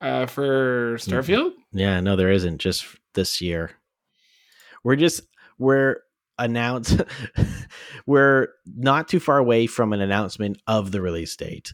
[0.00, 1.52] Uh, for Starfield?
[1.72, 2.58] Yeah, no, there isn't.
[2.58, 3.70] Just this year.
[4.82, 5.22] We're just
[5.58, 5.98] we're
[6.38, 7.02] announced.
[8.06, 11.72] we're not too far away from an announcement of the release date.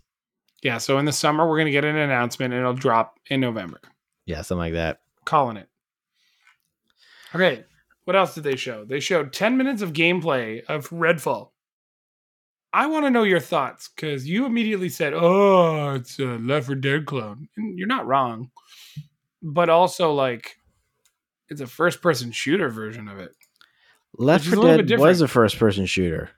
[0.62, 3.80] Yeah, so in the summer we're gonna get an announcement and it'll drop in November.
[4.26, 5.00] Yeah, something like that.
[5.24, 5.68] Calling it.
[7.34, 7.64] Okay,
[8.04, 8.84] what else did they show?
[8.84, 11.50] They showed 10 minutes of gameplay of Redfall.
[12.72, 16.74] I want to know your thoughts because you immediately said, "Oh, it's a Left 4
[16.74, 18.50] Dead clone," and you're not wrong.
[19.42, 20.57] But also, like,
[21.48, 23.31] it's a first-person shooter version of it.
[24.14, 26.31] Left is a 4 little bit Dead was a first person shooter.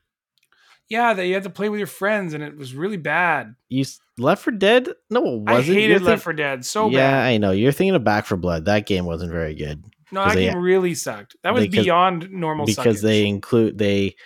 [0.89, 3.55] Yeah, that you had to play with your friends, and it was really bad.
[3.69, 3.85] You
[4.19, 4.89] Left 4 Dead?
[5.09, 5.49] No, it wasn't.
[5.49, 7.27] I You're hated think- Left 4 Dead so yeah, bad.
[7.27, 7.51] I know.
[7.53, 8.67] You're thinking of Back 4 Blood.
[8.67, 11.37] That game wasn't very good No, that they- game really sucked.
[11.43, 12.67] That was because- beyond normal.
[12.67, 14.17] because they include they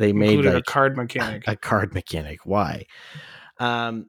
[0.00, 1.44] they made like a card mechanic.
[1.46, 2.46] a card mechanic.
[2.46, 2.86] Why?
[3.58, 4.06] Um,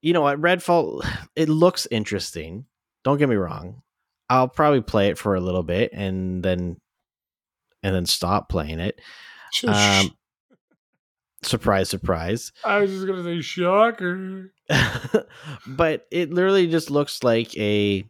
[0.00, 0.40] you know what?
[0.40, 1.06] Redfall.
[1.36, 2.64] It looks interesting.
[3.04, 3.82] Don't get me wrong.
[4.30, 6.78] I'll probably play it for a little bit and then
[7.82, 9.00] and then stop playing it.
[9.66, 10.16] Um,
[11.42, 12.50] surprise, surprise.
[12.64, 14.50] I was just gonna say shocker.
[15.66, 18.04] but it literally just looks like a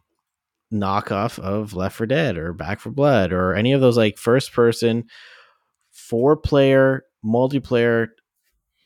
[0.73, 4.53] knockoff of Left 4 Dead or Back 4 Blood or any of those like first
[4.53, 5.05] person
[5.99, 8.09] four player multiplayer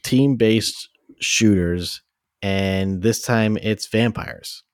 [0.03, 0.89] team based
[1.21, 2.03] shooters
[2.43, 4.65] and this time it's vampires.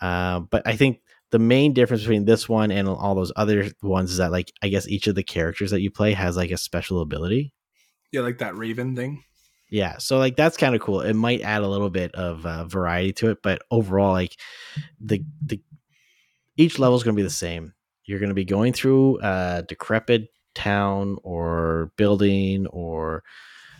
[0.00, 1.00] Uh, but I think
[1.30, 4.68] the main difference between this one and all those other ones is that like I
[4.68, 7.54] guess each of the characters that you play has like a special ability.
[8.10, 9.22] Yeah, like that Raven thing.
[9.70, 11.00] Yeah, so like that's kind of cool.
[11.00, 14.38] It might add a little bit of uh, variety to it, but overall, like
[15.00, 15.60] the the
[16.56, 17.72] each level is going to be the same.
[18.04, 23.22] You're going to be going through a decrepit town or building or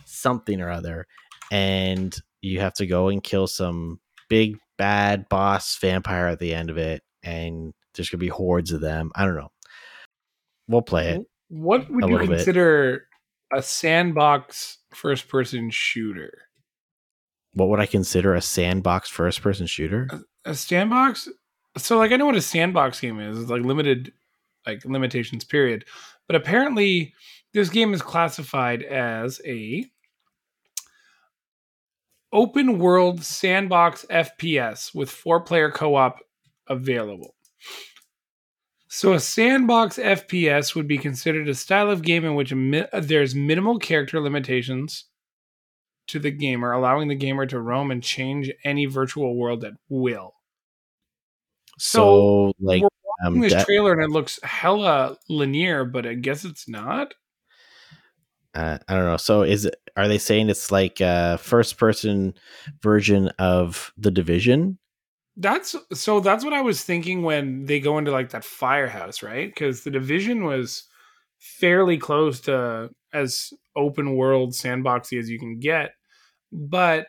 [0.05, 1.05] something or other,
[1.51, 3.99] and you have to go and kill some
[4.29, 8.71] big bad boss vampire at the end of it, and there's going to be hordes
[8.71, 9.11] of them.
[9.15, 9.51] I don't know.
[10.67, 11.21] We'll play it.
[11.49, 12.37] What would you little bit.
[12.37, 13.07] consider
[13.55, 16.31] a sandbox first person shooter?
[17.53, 20.09] What would I consider a sandbox first person shooter?
[20.45, 21.29] A sandbox?
[21.77, 23.39] So like I know what a sandbox game is.
[23.39, 24.11] It's like limited
[24.65, 25.85] like limitations period.
[26.27, 27.13] But apparently
[27.53, 29.85] this game is classified as a
[32.31, 36.19] open world sandbox FPS with four player co-op
[36.67, 37.35] available.
[38.87, 43.33] So a sandbox FPS would be considered a style of game in which mi- there's
[43.33, 45.05] minimal character limitations
[46.07, 50.33] to the gamer, allowing the gamer to roam and change any virtual world at will.
[51.79, 52.89] So, like, we're
[53.23, 57.13] um, this that- trailer and it looks hella linear, but I guess it's not.
[58.53, 59.17] uh, I don't know.
[59.17, 59.75] So, is it?
[59.95, 62.33] Are they saying it's like a first person
[62.81, 64.77] version of the Division?
[65.35, 69.49] That's so that's what I was thinking when they go into like that firehouse, right?
[69.49, 70.83] Because the division was
[71.39, 75.91] fairly close to as open world sandboxy as you can get.
[76.51, 77.07] But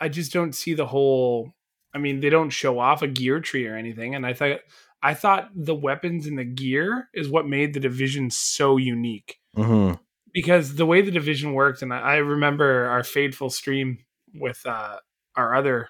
[0.00, 1.50] I just don't see the whole
[1.92, 4.14] I mean, they don't show off a gear tree or anything.
[4.14, 4.60] And I thought
[5.04, 9.38] I thought the weapons and the gear is what made the division so unique.
[9.54, 9.92] hmm
[10.34, 13.98] because the way the division worked, and I, remember our fateful stream
[14.34, 14.96] with uh,
[15.36, 15.88] our other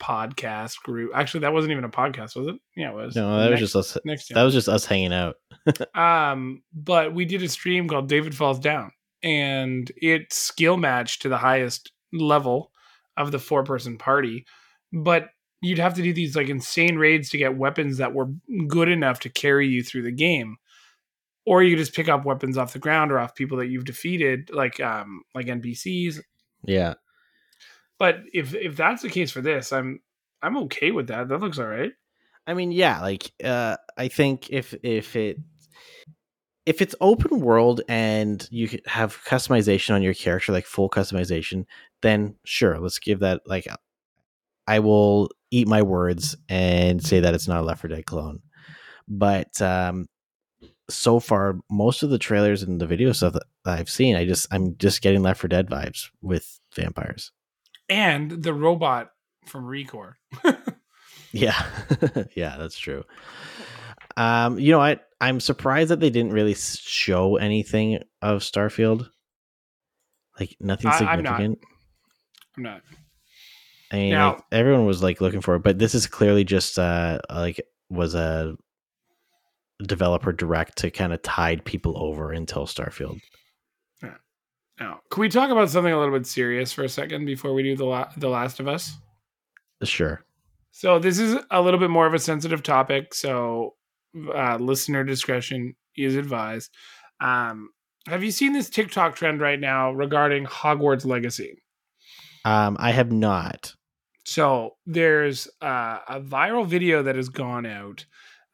[0.00, 1.12] podcast group.
[1.14, 2.56] Actually, that wasn't even a podcast, was it?
[2.76, 3.14] Yeah, it was.
[3.14, 3.96] No, that was just us.
[4.04, 4.34] next.
[4.34, 5.36] That was just us hanging out.
[5.94, 8.90] Um, but we did a stream called David Falls Down,
[9.22, 12.72] and it skill matched to the highest level
[13.18, 14.46] of the four person party.
[14.94, 15.28] But
[15.60, 18.28] you'd have to do these like insane raids to get weapons that were
[18.66, 20.56] good enough to carry you through the game.
[21.46, 23.86] Or you could just pick up weapons off the ground or off people that you've
[23.86, 26.20] defeated, like um like NPCs.
[26.64, 26.94] Yeah.
[27.98, 30.00] But if if that's the case for this, I'm
[30.42, 31.28] I'm okay with that.
[31.28, 31.92] That looks all right.
[32.46, 35.38] I mean, yeah, like uh I think if if it
[36.66, 41.64] if it's open world and you have customization on your character, like full customization,
[42.02, 43.66] then sure, let's give that like
[44.68, 48.40] I will eat my words and say that it's not a Left 4 Dead clone.
[49.08, 50.06] But um
[50.90, 54.46] so far, most of the trailers and the video stuff that I've seen, I just
[54.52, 57.32] I'm just getting Left 4 Dead vibes with vampires.
[57.88, 59.10] And the robot
[59.46, 60.14] from Recore.
[61.32, 61.62] Yeah,
[62.34, 63.04] yeah, that's true.
[64.16, 69.08] Um, you know, I I'm surprised that they didn't really show anything of Starfield.
[70.40, 71.36] Like nothing I- I'm not.
[71.38, 71.58] significant.
[72.56, 72.80] I'm not.
[73.90, 76.78] I mean, Now- like, everyone was like looking for it, but this is clearly just
[76.78, 78.56] uh like was a
[79.82, 83.20] developer direct to kind of tide people over until Starfield.
[84.80, 87.64] Now, can we talk about something a little bit serious for a second before we
[87.64, 88.96] do the la- the Last of Us?
[89.82, 90.24] Sure.
[90.70, 93.74] So this is a little bit more of a sensitive topic, so
[94.32, 96.70] uh, listener discretion is advised.
[97.20, 97.70] Um,
[98.06, 101.60] have you seen this TikTok trend right now regarding Hogwarts Legacy?
[102.44, 103.74] Um, I have not.
[104.28, 108.04] So there's uh, a viral video that has gone out,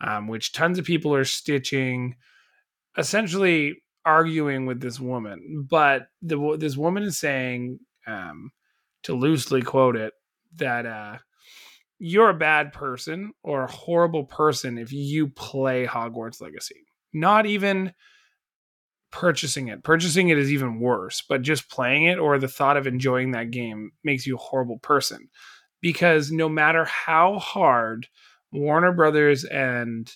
[0.01, 2.15] um, which tons of people are stitching,
[2.97, 5.67] essentially arguing with this woman.
[5.69, 8.53] But the, this woman is saying, um,
[9.03, 10.13] to loosely quote it,
[10.59, 11.19] that uh,
[11.99, 16.87] you're a bad person or a horrible person if you play Hogwarts Legacy.
[17.13, 17.93] Not even
[19.11, 19.83] purchasing it.
[19.83, 23.51] Purchasing it is even worse, but just playing it or the thought of enjoying that
[23.51, 25.31] game makes you a horrible person
[25.85, 28.09] because no matter how hard
[28.51, 30.11] Warner Brothers and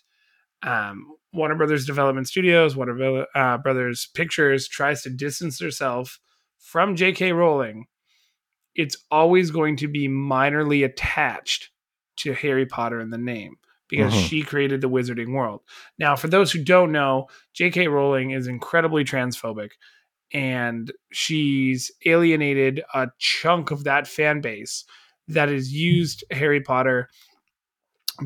[0.63, 6.21] um, Warner Brothers Development Studios, Warner uh, Brothers Pictures tries to distance herself
[6.59, 7.33] from J.K.
[7.33, 7.85] Rowling,
[8.75, 11.69] it's always going to be minorly attached
[12.17, 13.57] to Harry Potter in the name
[13.91, 14.27] because Mhm.
[14.27, 15.61] she created the wizarding world.
[15.99, 17.89] Now, for those who don't know, J.K.
[17.89, 19.73] Rowling is incredibly transphobic
[20.33, 24.85] and she's alienated a chunk of that fan base
[25.29, 27.09] that has used Harry Potter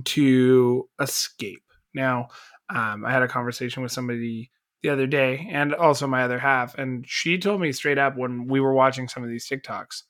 [0.04, 1.62] to escape.
[1.94, 2.28] Now,
[2.70, 4.50] um, I had a conversation with somebody
[4.82, 8.46] the other day, and also my other half, and she told me straight up when
[8.48, 10.02] we were watching some of these TikToks,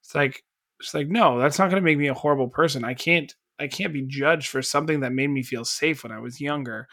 [0.00, 0.44] it's like,
[0.78, 2.84] it's like, no, that's not going to make me a horrible person.
[2.84, 6.18] I can't, I can't be judged for something that made me feel safe when I
[6.20, 6.86] was younger.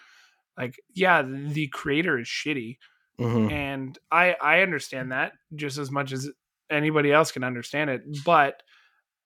[0.57, 2.77] Like, yeah, the creator is shitty,
[3.19, 3.51] Mhm.
[3.51, 6.29] and I I understand that just as much as
[6.69, 8.01] anybody else can understand it.
[8.23, 8.61] But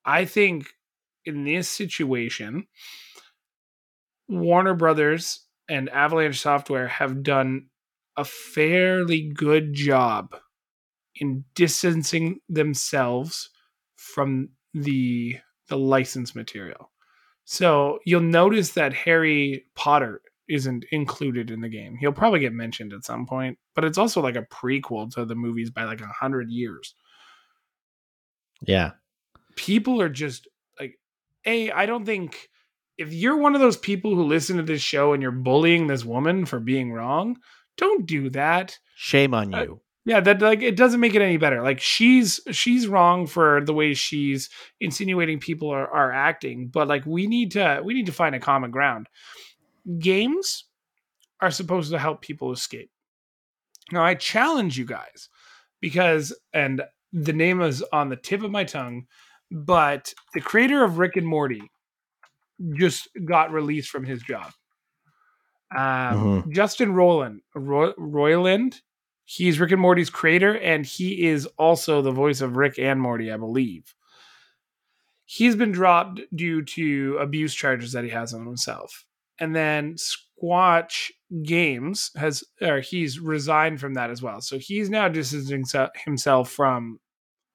[0.06, 0.74] I think
[1.26, 2.68] in this situation,
[4.28, 7.68] Warner Brothers and Avalanche Software have done
[8.18, 10.36] a fairly good job
[11.16, 13.50] in distancing themselves
[13.96, 15.38] from the
[15.70, 16.92] the license material.
[17.46, 21.96] So you'll notice that Harry Potter isn't included in the game.
[21.96, 25.36] He'll probably get mentioned at some point, but it's also like a prequel to the
[25.36, 26.96] movies by like a hundred years.
[28.62, 28.92] Yeah.
[29.56, 30.48] People are just
[30.80, 31.00] like,
[31.46, 31.72] a.
[31.72, 32.50] I don't think
[32.98, 36.06] if you're one of those people who listen to this show and you're bullying this
[36.06, 37.38] woman for being wrong,
[37.78, 38.78] don't do that.
[38.96, 39.82] Shame on Uh, you.
[40.06, 41.62] Yeah, that like it doesn't make it any better.
[41.62, 44.50] Like she's she's wrong for the way she's
[44.82, 48.40] insinuating people are, are acting, but like we need to we need to find a
[48.40, 49.08] common ground.
[50.00, 50.66] Games
[51.40, 52.92] are supposed to help people escape.
[53.94, 55.30] Now I challenge you guys
[55.80, 56.82] because and
[57.14, 59.06] the name is on the tip of my tongue,
[59.52, 61.62] but the creator of Rick and Morty
[62.76, 64.52] just got released from his job.
[65.76, 68.82] Um, Justin Roiland, Roy, Roiland,
[69.26, 73.32] he's Rick and Morty's creator, and he is also the voice of Rick and Morty,
[73.32, 73.96] I believe.
[75.26, 79.06] He's been dropped due to abuse charges that he has on himself.
[79.40, 81.10] And then Squanch
[81.42, 84.42] Games has, or he's resigned from that as well.
[84.42, 85.64] So he's now distancing
[86.06, 87.00] himself from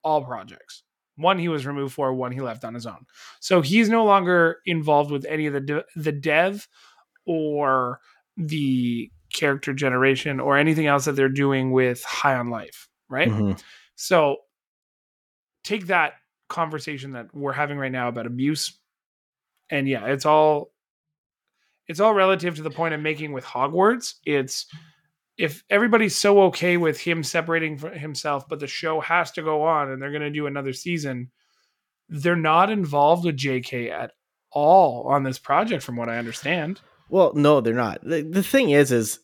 [0.03, 0.83] all projects.
[1.19, 3.05] One he was removed for, one he left on his own.
[3.39, 6.67] So he's no longer involved with any of the de- the dev
[7.25, 7.99] or
[8.37, 13.29] the character generation or anything else that they're doing with High on Life, right?
[13.29, 13.61] Mhm.
[13.95, 14.37] So
[15.63, 16.13] take that
[16.47, 18.79] conversation that we're having right now about abuse
[19.69, 20.71] and yeah, it's all
[21.87, 24.15] it's all relative to the point I'm making with Hogwarts.
[24.23, 24.65] It's
[25.39, 29.63] if everybody's so okay with him separating from himself, but the show has to go
[29.63, 31.31] on and they're going to do another season,
[32.09, 34.11] they're not involved with JK at
[34.51, 36.81] all on this project, from what I understand.
[37.09, 38.03] Well, no, they're not.
[38.03, 39.19] The, the thing is, is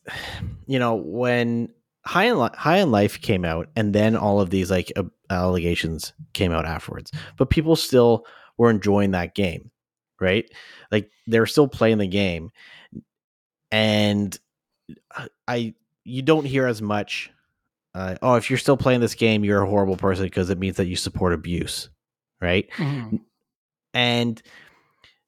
[0.67, 1.69] you know when
[2.05, 4.93] High on High on Life came out, and then all of these like
[5.29, 8.25] allegations came out afterwards, but people still
[8.57, 9.69] were enjoying that game,
[10.21, 10.49] right?
[10.91, 12.51] Like they're still playing the game,
[13.69, 14.37] and
[15.17, 15.73] uh, I
[16.05, 17.29] you don't hear as much.
[17.93, 20.77] Uh, oh, if you're still playing this game, you're a horrible person because it means
[20.77, 21.89] that you support abuse,
[22.41, 22.69] right?
[23.95, 24.41] and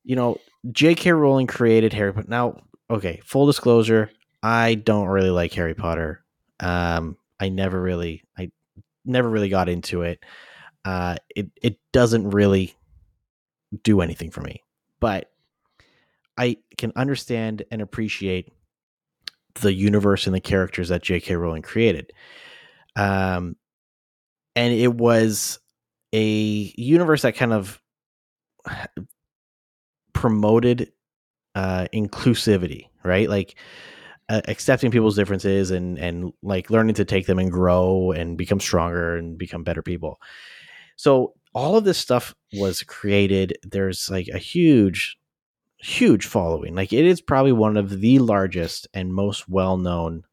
[0.03, 0.37] you know
[0.71, 2.61] j.k rowling created harry potter now
[2.91, 4.11] okay full disclosure
[4.43, 6.23] i don't really like harry potter
[6.59, 8.51] um i never really i
[9.05, 10.19] never really got into it
[10.85, 12.75] uh it it doesn't really
[13.83, 14.61] do anything for me
[14.99, 15.31] but
[16.37, 18.51] i can understand and appreciate
[19.61, 22.11] the universe and the characters that j.k rowling created
[22.95, 23.55] um
[24.55, 25.59] and it was
[26.13, 27.79] a universe that kind of
[30.13, 30.91] promoted
[31.53, 33.29] uh, inclusivity, right?
[33.29, 33.55] Like
[34.29, 38.59] uh, accepting people's differences and and like learning to take them and grow and become
[38.59, 40.19] stronger and become better people.
[40.95, 43.57] So all of this stuff was created.
[43.63, 45.17] There's like a huge,
[45.77, 46.75] huge following.
[46.75, 50.23] Like it is probably one of the largest and most well known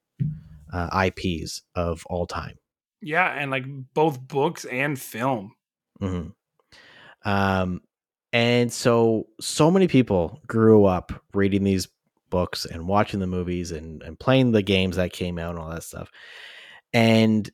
[0.72, 2.58] uh, IPs of all time.
[3.00, 5.54] Yeah, and like both books and film.
[6.00, 6.28] hmm
[7.24, 7.82] Um,
[8.32, 11.88] and so so many people grew up reading these
[12.30, 15.70] books and watching the movies and and playing the games that came out and all
[15.70, 16.10] that stuff,
[16.92, 17.50] and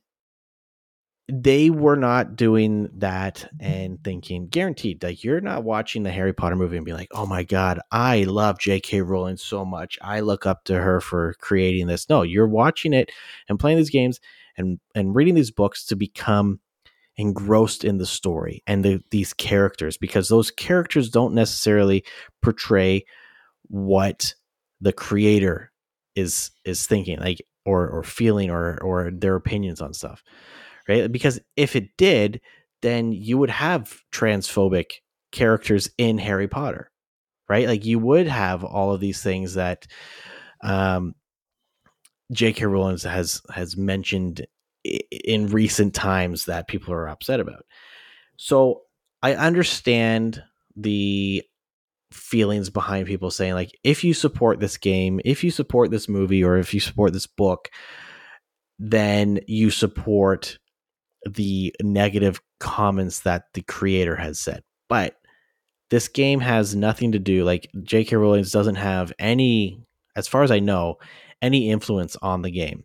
[1.27, 3.65] they were not doing that mm-hmm.
[3.65, 7.25] and thinking guaranteed like you're not watching the Harry Potter movie and be like, oh
[7.25, 9.01] my god, I love J.K.
[9.01, 12.09] Rowling so much, I look up to her for creating this.
[12.09, 13.11] No, you're watching it
[13.47, 14.19] and playing these games
[14.57, 16.59] and and reading these books to become
[17.17, 22.03] engrossed in the story and the, these characters because those characters don't necessarily
[22.41, 23.03] portray
[23.67, 24.33] what
[24.79, 25.71] the creator
[26.15, 30.23] is is thinking like or or feeling or or their opinions on stuff
[30.87, 32.41] right because if it did
[32.81, 34.93] then you would have transphobic
[35.31, 36.91] characters in Harry Potter
[37.49, 39.87] right like you would have all of these things that
[40.63, 41.15] um
[42.31, 42.65] J.K.
[42.65, 44.45] Rowling has has mentioned
[44.83, 47.65] in recent times that people are upset about.
[48.37, 48.81] So
[49.21, 50.41] I understand
[50.75, 51.43] the
[52.11, 56.43] feelings behind people saying like if you support this game, if you support this movie
[56.43, 57.69] or if you support this book,
[58.79, 60.57] then you support
[61.29, 64.63] the negative comments that the creator has said.
[64.89, 65.15] But
[65.89, 68.15] this game has nothing to do like J.K.
[68.15, 69.83] Rowling doesn't have any
[70.15, 70.97] as far as I know
[71.41, 72.83] any influence on the game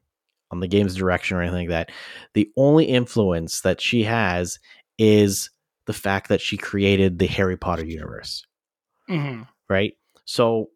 [0.51, 1.91] on the game's direction or anything like that.
[2.34, 4.59] The only influence that she has
[4.99, 5.51] is
[5.87, 8.45] the fact that she created the Harry Potter universe,
[9.09, 9.95] hmm right?
[10.24, 10.70] So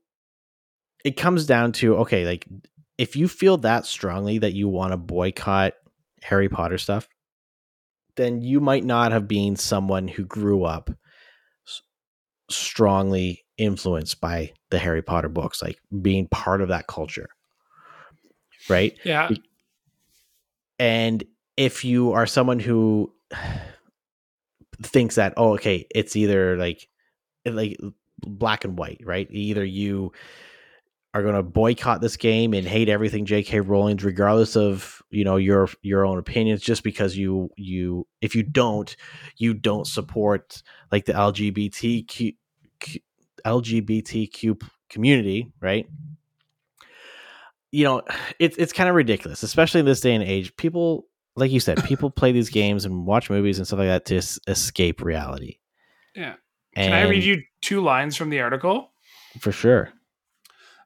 [1.04, 2.46] it comes down to okay, like
[2.98, 5.74] if you feel that strongly that you want to boycott
[6.22, 7.08] Harry Potter stuff,
[8.16, 10.90] then you might not have been someone who grew up
[12.50, 17.28] strongly influenced by the Harry Potter books, like being part of that culture.
[18.68, 18.96] Right?
[19.04, 19.30] Yeah.
[20.78, 21.24] And
[21.56, 23.12] if you are someone who
[24.82, 26.88] thinks that, oh, okay, it's either like
[27.44, 27.78] like
[28.20, 29.28] black and white, right?
[29.30, 30.12] Either you
[31.12, 33.60] are going to boycott this game and hate everything J.K.
[33.60, 38.42] Rowling's, regardless of you know your your own opinions, just because you you if you
[38.42, 38.94] don't,
[39.36, 42.36] you don't support like the LGBTQ
[43.44, 45.88] LGBTQ community, right?
[47.72, 48.02] You know,
[48.38, 50.54] it's it's kind of ridiculous, especially in this day and age.
[50.56, 51.06] People,
[51.36, 54.16] like you said, people play these games and watch movies and stuff like that to
[54.16, 55.58] es- escape reality.
[56.14, 56.34] Yeah.
[56.74, 58.92] And Can I read you two lines from the article?
[59.40, 59.92] for sure?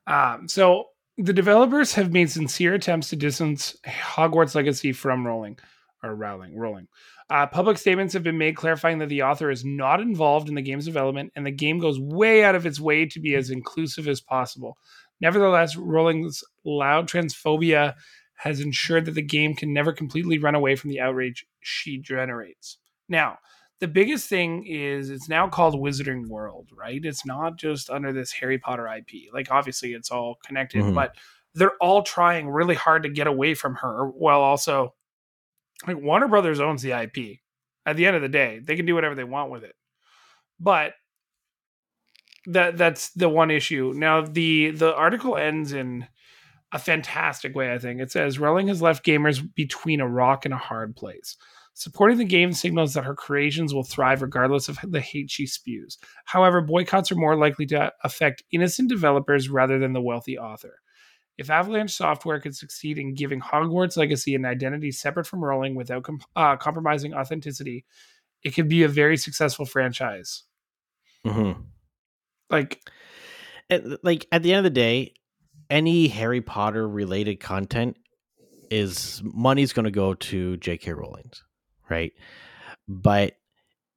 [0.07, 0.87] Um, so
[1.17, 5.59] the developers have made sincere attempts to distance Hogwarts Legacy from Rowling
[6.03, 6.57] or Rowling.
[6.57, 6.89] Rowling.
[7.31, 10.63] Uh, public statements have been made clarifying that the author is not involved in the
[10.63, 14.07] game's development, and the game goes way out of its way to be as inclusive
[14.07, 14.77] as possible.
[15.21, 17.95] Nevertheless, Rowling's loud transphobia
[18.37, 22.79] has ensured that the game can never completely run away from the outrage she generates.
[23.09, 23.39] Now,
[23.85, 27.05] the biggest thing is it's now called Wizarding World, right?
[27.05, 29.29] It's not just under this Harry Potter IP.
[29.31, 30.95] Like obviously it's all connected, Mhm.
[30.95, 31.15] but
[31.53, 34.95] they're all trying really hard to get away from her while also
[35.87, 37.43] like Warner Brothers owns the IP.
[37.85, 39.77] At the end of the day, they can do whatever they want with it.
[40.59, 40.95] But
[42.47, 43.93] that that's the one issue.
[43.95, 46.07] Now the the article ends in
[46.73, 48.01] a fantastic way, I think.
[48.01, 51.37] It says Rowling has left gamers between a rock and a hard place.
[51.77, 55.99] Supporting the game signals that her creations will thrive regardless of the hate she spews.
[56.25, 60.81] However, boycotts are more likely to affect innocent developers rather than the wealthy author.
[61.37, 66.05] If Avalanche Software could succeed in giving Hogwarts Legacy an identity separate from Rowling without
[66.05, 67.85] com- uh, compromising authenticity,
[68.45, 70.45] it could be a very successful franchise.
[71.27, 71.61] Mm-hmm.
[72.51, 72.81] Like,
[73.69, 75.15] And, like at the end of the day,
[75.71, 77.97] any Harry Potter related content
[78.71, 80.93] is money's going to go to J.K.
[80.93, 81.44] Rowling's,
[81.89, 82.13] right?
[82.89, 83.35] But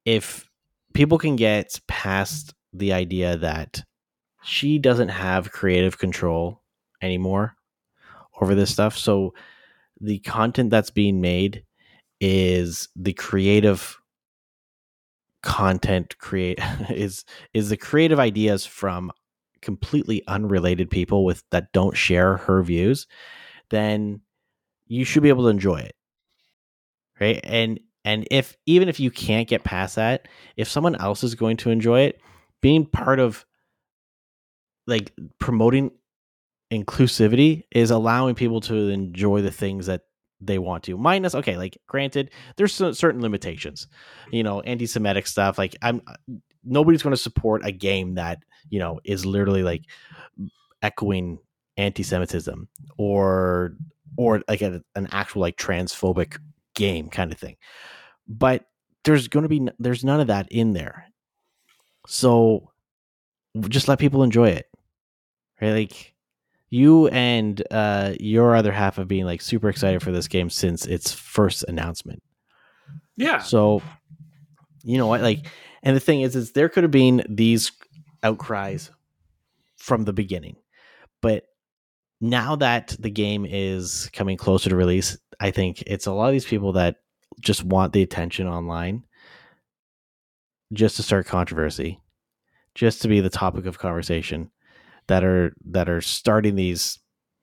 [0.04, 0.48] if
[0.94, 3.82] people can get past the idea that
[4.42, 6.62] she doesn't have creative control
[7.02, 7.54] anymore
[8.40, 9.34] over this stuff, so
[10.00, 11.64] the content that's being made
[12.20, 13.98] is the creative
[15.42, 16.58] content create
[16.90, 17.24] is
[17.54, 19.10] is the creative ideas from
[19.62, 23.06] completely unrelated people with that don't share her views
[23.70, 24.20] then
[24.86, 25.94] you should be able to enjoy it
[27.20, 27.40] right?
[27.44, 31.56] And and if even if you can't get past that if someone else is going
[31.58, 32.20] to enjoy it
[32.60, 33.44] being part of
[34.86, 35.90] like promoting
[36.72, 40.02] inclusivity is allowing people to enjoy the things that
[40.40, 43.88] they want to minus okay like granted there's certain limitations
[44.30, 46.14] you know anti-semitic stuff like i'm uh,
[46.64, 48.38] nobody's going to support a game that
[48.70, 49.82] you know is literally like
[50.82, 51.38] echoing
[51.76, 53.74] anti-semitism or
[54.16, 56.38] or like a, an actual like transphobic
[56.78, 57.56] game kind of thing.
[58.26, 58.64] But
[59.04, 61.04] there's going to be there's none of that in there.
[62.06, 62.70] So
[63.68, 64.68] just let people enjoy it
[65.60, 65.72] right?
[65.72, 66.14] Like
[66.70, 70.86] you and uh your other half have been like super excited for this game since
[70.86, 72.22] its first announcement.
[73.16, 73.82] Yeah, so,
[74.84, 75.22] you know what?
[75.22, 75.46] Like,
[75.82, 77.72] and the thing is, is there could have been these
[78.22, 78.92] outcries
[79.76, 80.54] from the beginning,
[81.20, 81.44] but
[82.20, 86.32] now that the game is coming closer to release, I think it's a lot of
[86.32, 86.96] these people that
[87.40, 89.04] just want the attention online,
[90.72, 92.00] just to start controversy,
[92.74, 94.50] just to be the topic of conversation,
[95.06, 96.98] that are that are starting these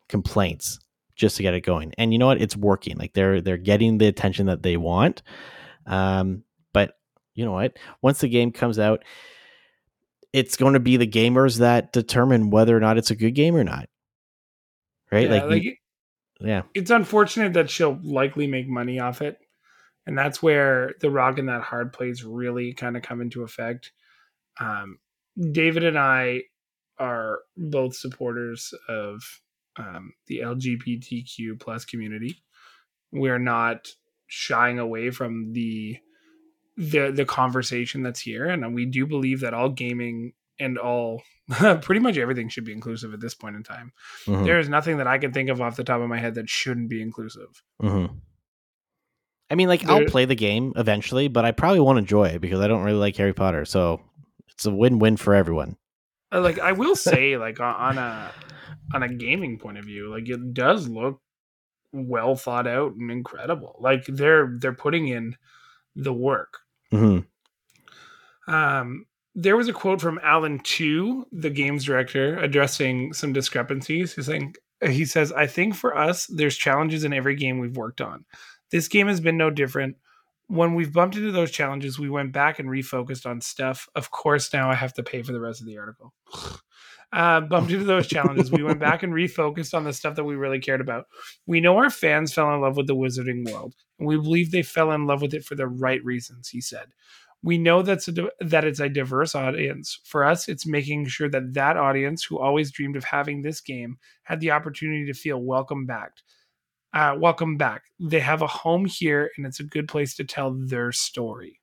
[0.09, 0.79] complaints
[1.15, 1.93] just to get it going.
[1.97, 2.41] And you know what?
[2.41, 2.97] It's working.
[2.97, 5.23] Like they're they're getting the attention that they want.
[5.85, 6.43] Um,
[6.73, 6.97] but
[7.33, 7.77] you know what?
[8.01, 9.03] Once the game comes out,
[10.33, 13.55] it's going to be the gamers that determine whether or not it's a good game
[13.55, 13.87] or not.
[15.11, 15.29] Right?
[15.29, 15.79] yeah, like, like
[16.39, 16.63] yeah.
[16.73, 19.39] it's unfortunate that she'll likely make money off it.
[20.07, 23.91] And that's where the rock and that hard plays really kind of come into effect.
[24.59, 24.99] Um,
[25.51, 26.43] David and I
[26.99, 29.21] are both supporters of
[29.77, 32.43] um, the LGBTQ plus community.
[33.11, 33.87] We're not
[34.27, 35.97] shying away from the
[36.77, 41.23] the the conversation that's here, and we do believe that all gaming and all
[41.81, 43.91] pretty much everything should be inclusive at this point in time.
[44.25, 46.35] Mhm, There is nothing that I can think of off the top of my head
[46.35, 47.61] that shouldn't be inclusive.
[47.81, 48.21] mhm.
[49.51, 52.61] I mean, like I'll play the game eventually, but I probably won't enjoy it because
[52.61, 53.63] I don't really like Harry Potter.
[53.63, 54.01] So
[54.49, 55.77] it's a win-win for everyone.
[56.31, 58.31] Uh, Like I will say, like on- on a
[58.93, 61.21] on a gaming point of view, like it does look
[61.91, 63.75] well thought out and incredible.
[63.79, 65.35] Like they're they're putting in
[65.95, 66.57] the work.
[66.91, 67.19] hmm
[68.47, 69.05] Um,
[69.35, 74.15] there was a quote from Alan Tew, the games director, addressing some discrepancies.
[74.15, 77.99] He's saying, he says, I think for us, there's challenges in every game we've worked
[77.99, 78.23] on.
[78.71, 79.97] This game has been no different.
[80.47, 83.89] When we've bumped into those challenges, we went back and refocused on stuff.
[83.93, 86.13] Of course, now I have to pay for the rest of the article.
[87.13, 88.51] Uh, bumped into those challenges.
[88.51, 91.05] We went back and refocused on the stuff that we really cared about.
[91.45, 94.63] We know our fans fell in love with the Wizarding World, and we believe they
[94.63, 96.87] fell in love with it for the right reasons, he said
[97.45, 99.99] we know that's a, that it's a diverse audience.
[100.03, 103.99] For us, it's making sure that that audience who always dreamed of having this game
[104.23, 106.13] had the opportunity to feel welcome back.
[106.91, 107.83] Uh, welcome back.
[107.99, 111.61] They have a home here, and it's a good place to tell their story.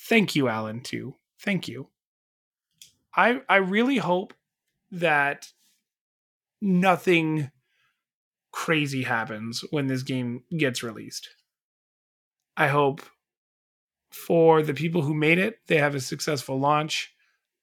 [0.00, 0.80] Thank you, Alan.
[0.80, 1.14] Too.
[1.40, 1.90] Thank you.
[3.14, 4.34] I I really hope
[4.90, 5.52] that
[6.60, 7.52] nothing
[8.50, 11.28] crazy happens when this game gets released.
[12.56, 13.02] I hope
[14.10, 17.14] for the people who made it, they have a successful launch.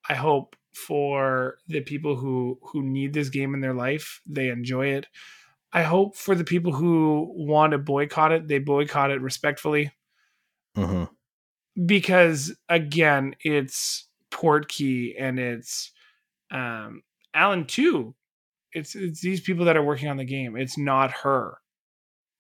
[0.10, 4.88] I hope for the people who who need this game in their life, they enjoy
[4.88, 5.08] it.
[5.74, 9.92] I hope for the people who want to boycott it, they boycott it respectfully
[10.76, 11.06] hmm
[11.86, 15.92] because again, it's Portkey and it's
[16.52, 18.16] um Alan Tew.
[18.74, 20.58] It's it's these people that are working on the game.
[20.58, 21.60] It's not her.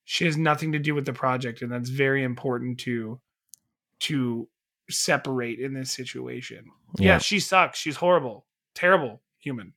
[0.06, 3.22] She has nothing to do with the project, and that's very important to
[4.08, 4.47] to
[4.89, 6.66] separate in this situation.
[6.99, 7.18] Yeah, Yeah.
[7.20, 7.80] she sucks.
[7.80, 9.74] She's horrible, terrible human.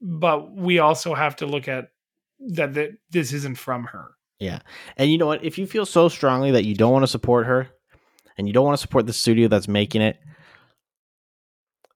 [0.00, 1.88] But we also have to look at
[2.40, 4.12] that that this isn't from her.
[4.38, 4.60] Yeah.
[4.96, 5.44] And you know what?
[5.44, 7.68] If you feel so strongly that you don't want to support her
[8.36, 10.16] and you don't want to support the studio that's making it,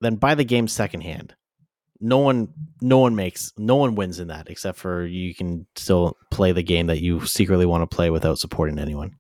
[0.01, 1.37] then buy the game secondhand.
[2.01, 6.17] No one no one makes no one wins in that except for you can still
[6.33, 9.15] play the game that you secretly want to play without supporting anyone.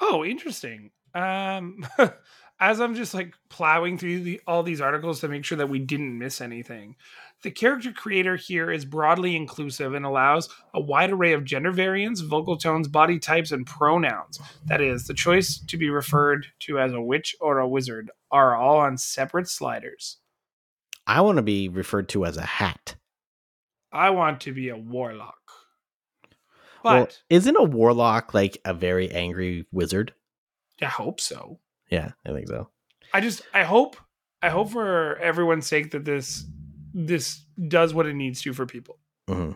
[0.00, 0.90] Oh, interesting.
[1.14, 1.86] Um,
[2.60, 5.78] as I'm just like plowing through the, all these articles to make sure that we
[5.78, 6.96] didn't miss anything,
[7.42, 12.20] the character creator here is broadly inclusive and allows a wide array of gender variants,
[12.20, 14.40] vocal tones, body types, and pronouns.
[14.66, 18.56] That is, the choice to be referred to as a witch or a wizard are
[18.56, 20.18] all on separate sliders.
[21.06, 22.96] I want to be referred to as a hat.
[23.92, 25.45] I want to be a warlock.
[26.94, 30.14] Well, isn't a warlock like a very angry wizard?
[30.80, 31.58] I hope so.
[31.90, 32.70] Yeah, I think so.
[33.12, 33.96] I just I hope
[34.42, 36.44] I hope for everyone's sake that this
[36.94, 38.98] this does what it needs to for people.
[39.28, 39.52] hmm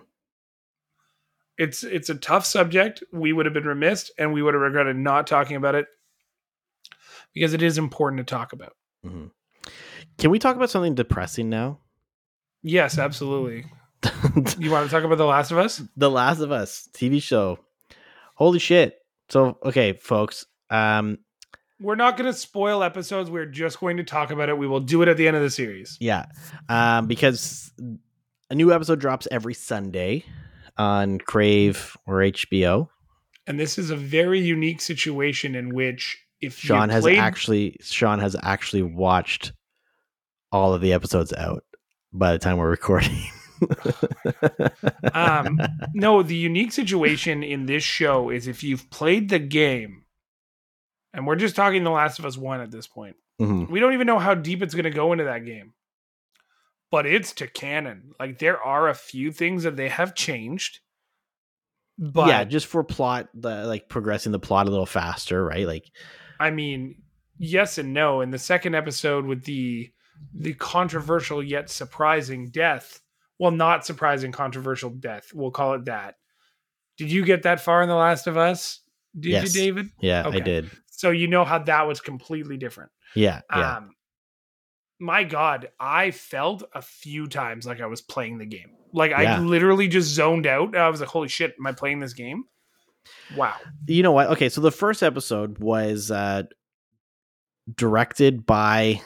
[1.59, 3.03] It's it's a tough subject.
[3.13, 5.87] We would have been remiss and we would have regretted not talking about it
[7.35, 8.75] because it is important to talk about.
[9.05, 9.27] hmm
[10.19, 11.81] Can we talk about something depressing now?
[12.63, 13.65] Yes, absolutely.
[14.59, 15.83] You want to talk about The Last of Us?
[15.97, 17.59] The Last of Us TV show.
[18.35, 18.99] Holy shit.
[19.29, 20.47] So, okay, folks.
[20.71, 21.19] Um,
[21.81, 23.31] We're not going to spoil episodes.
[23.31, 24.57] We're just going to talk about it.
[24.59, 25.97] We will do it at the end of the series.
[26.01, 26.27] yeah.
[26.69, 27.73] Um, because
[28.51, 30.25] a new episode drops every Sunday
[30.77, 32.89] on Crave or HBO.
[33.47, 38.19] And this is a very unique situation in which if Sean has played- actually Sean
[38.19, 39.53] has actually watched
[40.53, 41.65] all of the episodes out
[42.13, 43.17] by the time we're recording.
[45.15, 45.59] Um
[45.95, 50.05] no the unique situation in this show is if you've played the game
[51.13, 53.71] and we're just talking the last of us one at this point Mhm.
[53.71, 55.73] we don't even know how deep it's going to go into that game
[56.91, 60.81] but it's to canon like there are a few things that they have changed
[62.03, 65.67] but yeah, just for plot, the, like progressing the plot a little faster, right?
[65.67, 65.85] Like,
[66.39, 67.03] i mean
[67.37, 69.91] yes and no in the second episode with the
[70.35, 73.01] the controversial yet surprising death
[73.41, 75.33] well not surprising controversial death.
[75.35, 76.15] We'll call it that.
[76.99, 78.81] Did you get that far in the last of us?
[79.19, 79.55] Did Yes.
[79.57, 79.89] you david?
[80.01, 80.71] Yeah, I did.
[80.93, 82.93] so you know how that was completely different.
[83.17, 83.79] Yeah, yeah.
[83.79, 83.95] um
[85.03, 88.73] my god i felt a few times like i was playing the game.
[88.93, 92.13] Like i literally just zoned out i was like holy shit am i playing this
[92.13, 92.45] game?
[93.35, 93.57] Wow.
[93.87, 94.27] You know what?
[94.33, 96.43] Okay, so the first episode was uh
[97.75, 99.01] directed by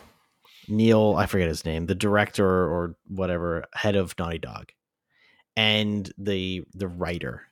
[0.69, 4.73] Neil, I forget his name, the director or whatever, head of Naughty Dog,
[5.57, 7.43] and the the writer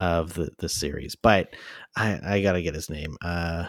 [0.00, 1.14] of the the series.
[1.16, 1.54] But
[1.96, 3.16] I I gotta get his name.
[3.22, 3.66] Uh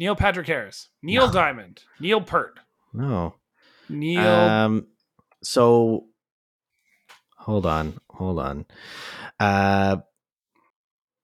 [0.00, 1.32] neil patrick harris neil No.
[1.32, 2.60] diamond neil peart
[2.92, 3.34] No.
[3.88, 4.20] Neil.
[4.22, 4.86] Um.
[5.42, 6.06] So,
[7.36, 8.66] hold on, hold on.
[9.40, 9.96] Uh,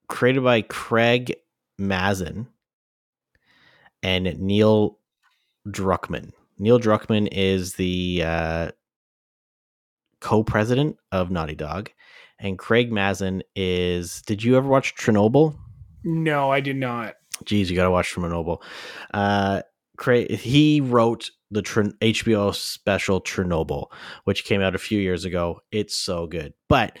[0.07, 1.35] created by Craig
[1.77, 2.47] Mazin
[4.01, 4.97] and Neil
[5.67, 6.31] Druckmann.
[6.57, 8.71] Neil Druckmann is the uh,
[10.21, 11.91] co-president of Naughty Dog,
[12.39, 14.21] and Craig Mazin is.
[14.23, 15.55] Did you ever watch Chernobyl?
[16.03, 17.15] no, I did not.
[17.45, 18.61] Geez, you got to watch Chernobyl.
[19.13, 19.61] Uh,
[19.97, 23.87] Craig, he wrote the Cher- HBO special Chernobyl,
[24.23, 25.61] which came out a few years ago.
[25.71, 26.97] It's so good, but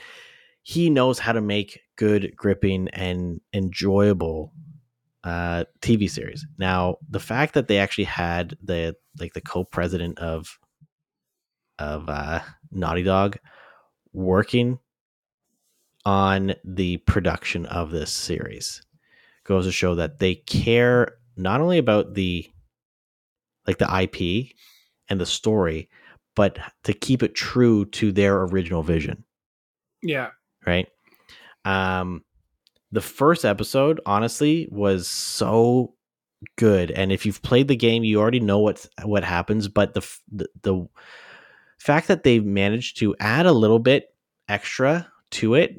[0.63, 4.51] he knows how to make good, gripping, and enjoyable
[5.25, 6.45] uh, TV series.
[6.57, 10.57] Now, the fact that they actually had the like the co-president of
[11.79, 12.39] of uh,
[12.71, 13.37] Naughty Dog
[14.13, 14.79] working
[16.05, 18.81] on the production of this series
[19.43, 22.49] goes to show that they care not only about the
[23.67, 24.51] like the IP
[25.09, 25.89] and the story,
[26.35, 29.23] but to keep it true to their original vision,
[30.03, 30.29] Yeah.
[30.65, 30.87] right?
[31.65, 32.23] Um
[32.95, 35.93] the first episode honestly was so
[36.57, 36.91] good.
[36.91, 39.67] And if you've played the game you already know what what happens.
[39.67, 40.87] But the the, the
[41.79, 44.13] fact that they've managed to add a little bit
[44.49, 45.75] extra to it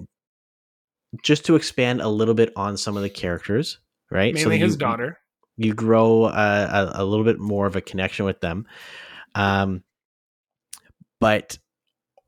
[1.23, 3.79] just to expand a little bit on some of the characters
[4.11, 4.35] right?
[4.35, 5.19] Mainly that his you- daughter.
[5.57, 8.67] you grow uh, a, a little bit more of a connection with them.
[9.35, 9.83] Um
[11.21, 11.59] but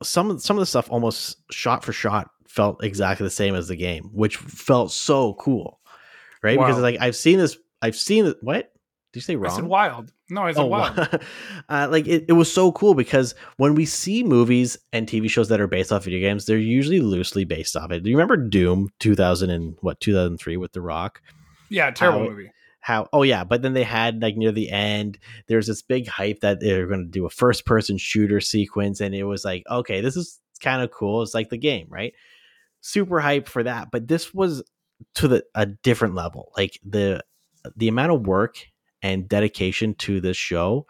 [0.02, 3.68] some of some of the stuff almost shot for shot felt exactly the same as
[3.68, 5.78] the game which felt so cool
[6.42, 8.72] right because like i've seen this i've seen it what
[9.12, 10.12] did you say wrong I said wild.
[10.28, 10.98] No, I said Oh, wild.
[11.70, 15.48] uh, like it, it was so cool because when we see movies and TV shows
[15.48, 18.02] that are based off video games, they're usually loosely based off it.
[18.02, 21.22] Do you remember Doom 2000 and what 2003 with The Rock?
[21.70, 22.50] Yeah, terrible How- movie.
[22.80, 26.40] how oh yeah but then they had like near the end there's this big hype
[26.40, 30.02] that they're going to do a first person shooter sequence and it was like okay
[30.02, 32.12] this is kind of cool it's like the game right
[32.90, 34.62] super hype for that but this was
[35.14, 37.22] to the a different level like the
[37.76, 38.56] the amount of work
[39.02, 40.86] and dedication to this show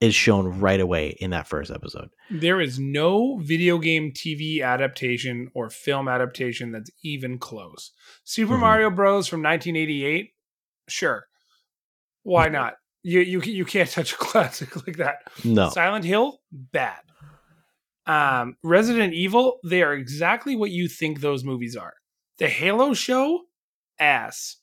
[0.00, 5.50] is shown right away in that first episode There is no video game TV adaptation
[5.54, 7.92] or film adaptation that's even close.
[8.24, 8.60] Super Mhm.
[8.60, 9.26] Mario Bros.
[9.26, 10.32] from 1988,
[10.88, 11.26] sure.
[12.24, 12.74] Why not?
[13.02, 15.18] You you you can't touch a classic like that.
[15.44, 17.00] no Silent Hill, bad.
[18.06, 21.94] Um, Resident Evil, they are exactly what you think those movies are.
[22.38, 23.42] The Halo show,
[23.98, 24.56] ass.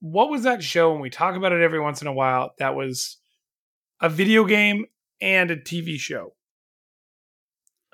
[0.00, 0.92] What was that show?
[0.92, 2.52] And we talk about it every once in a while.
[2.58, 3.18] That was
[4.00, 4.86] a video game
[5.20, 6.32] and a TV show.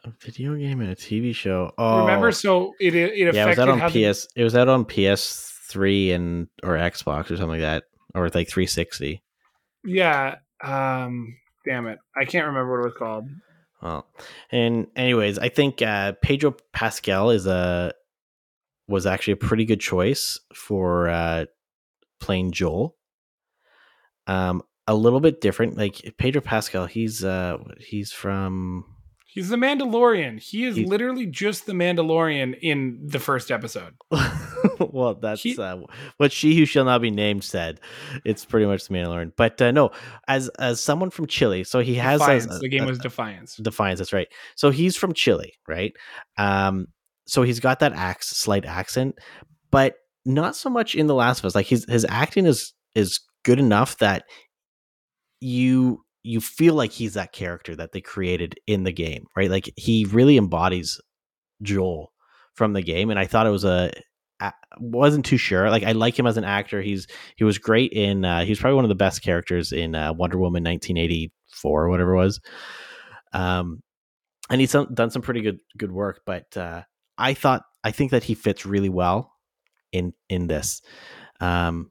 [0.04, 2.30] a video game and a tv show oh Remember?
[2.30, 4.28] So it it, it yeah, it was out on how the- PS.
[4.36, 7.84] It was out on PS3 and or Xbox or something like that,
[8.14, 9.22] or like 360.
[9.84, 10.36] yeah.
[10.62, 11.36] Um,
[11.66, 13.24] damn it, I can't remember what it was called.
[13.82, 14.06] Well,
[14.50, 17.92] and anyways, I think uh, Pedro Pascal is a
[18.88, 21.46] was actually a pretty good choice for uh,
[22.20, 22.96] playing Joel.
[24.26, 26.86] Um, a little bit different, like Pedro Pascal.
[26.86, 28.95] He's uh, he's from
[29.36, 30.40] He's the Mandalorian.
[30.40, 33.94] He is He's- literally just the Mandalorian in the first episode.
[34.80, 35.76] well, that's He- uh,
[36.16, 37.78] what she who shall not be named said.
[38.24, 39.90] It's pretty much the Mandalorian, but uh, no,
[40.26, 42.58] as as someone from Chile, so he has a- Defiance.
[42.60, 43.56] the game a- was Defiance.
[43.56, 43.98] Defiance.
[43.98, 44.28] That's right.
[44.54, 45.92] So he's from Chile, right?
[46.38, 46.86] Um,
[47.26, 49.18] so he's got that ax slight accent,
[49.70, 51.54] but not so much in The Last of Us.
[51.54, 54.24] Like his his acting is is good enough that
[55.40, 59.50] you you feel like he's that character that they created in the game, right?
[59.50, 61.00] Like he really embodies
[61.62, 62.12] Joel
[62.54, 63.92] from the game, and I thought it was a
[64.40, 65.70] a- wasn't too sure.
[65.70, 66.82] Like I like him as an actor.
[66.82, 67.06] He's
[67.36, 68.24] he was great in.
[68.24, 71.88] Uh, he was probably one of the best characters in uh, Wonder Woman 1984 or
[71.88, 72.40] whatever it was.
[73.32, 73.82] Um,
[74.50, 76.20] and he's done some pretty good good work.
[76.26, 76.82] But uh,
[77.16, 79.32] I thought I think that he fits really well
[79.92, 80.82] in in this.
[81.40, 81.90] Um,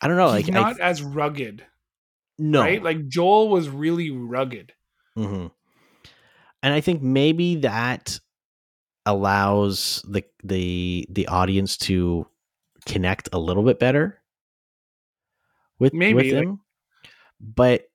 [0.00, 0.32] I don't know.
[0.32, 1.64] He's like I- not as rugged,
[2.38, 2.82] no, right?
[2.82, 4.72] Like Joel was really rugged.
[5.16, 5.46] hmm
[6.62, 8.18] And I think maybe that
[9.06, 12.26] allows the the the audience to
[12.86, 14.20] connect a little bit better
[15.78, 16.60] with Maybe, with like- him.
[17.40, 17.88] But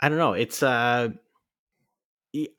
[0.00, 0.32] I don't know.
[0.32, 1.10] It's uh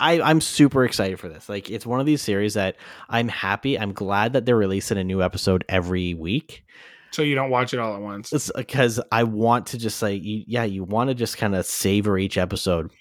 [0.02, 1.48] I, I'm super excited for this.
[1.48, 2.76] Like it's one of these series that
[3.10, 3.80] I'm happy.
[3.80, 6.66] I'm glad that they're releasing a new episode every week.
[7.12, 8.32] So you don't watch it all at once.
[8.32, 12.18] It's because I want to just you, yeah, you want to just kind of savor
[12.18, 12.92] each episode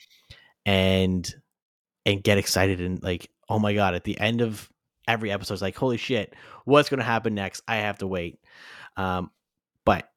[0.66, 1.32] and
[2.04, 4.68] and get excited and like, oh my god, at the end of
[5.06, 6.34] every episode, it's like, holy shit,
[6.64, 7.62] what's gonna happen next?
[7.68, 8.40] I have to wait.
[8.96, 9.30] Um,
[9.84, 10.10] but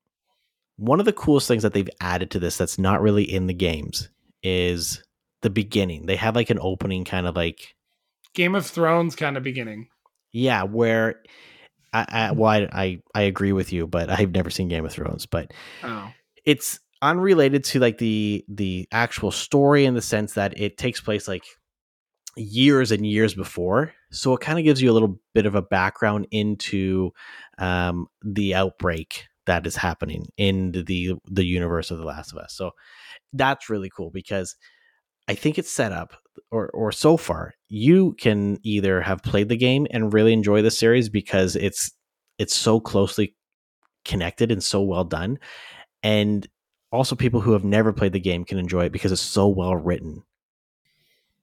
[0.78, 3.54] one of the coolest things that they've added to this that's not really in the
[3.54, 4.10] games
[4.42, 5.04] is
[5.42, 6.08] the beginning.
[6.08, 7.76] They have like an opening kind of like
[8.34, 9.90] Game of Thrones kind of beginning.
[10.32, 11.22] yeah, where
[11.94, 14.92] I, I well I, I I agree with you, but I've never seen Game of
[14.92, 16.12] Thrones, but Oh.
[16.46, 21.28] it's unrelated to like the the actual story in the sense that it takes place
[21.28, 21.44] like
[22.36, 23.94] years and years before.
[24.12, 27.12] So it kind of gives you a little bit of a background into
[27.58, 32.54] um, the outbreak that is happening in the the universe of the last of us.
[32.54, 32.72] So
[33.34, 34.56] that's really cool because
[35.28, 36.14] i think it's set up
[36.52, 40.70] or or so far you can either have played the game and really enjoy the
[40.70, 41.90] series because it's
[42.38, 43.36] it's so closely
[44.06, 45.40] connected and so well done
[46.04, 46.48] and
[46.92, 49.76] also people who have never played the game can enjoy it because it's so well
[49.76, 50.22] written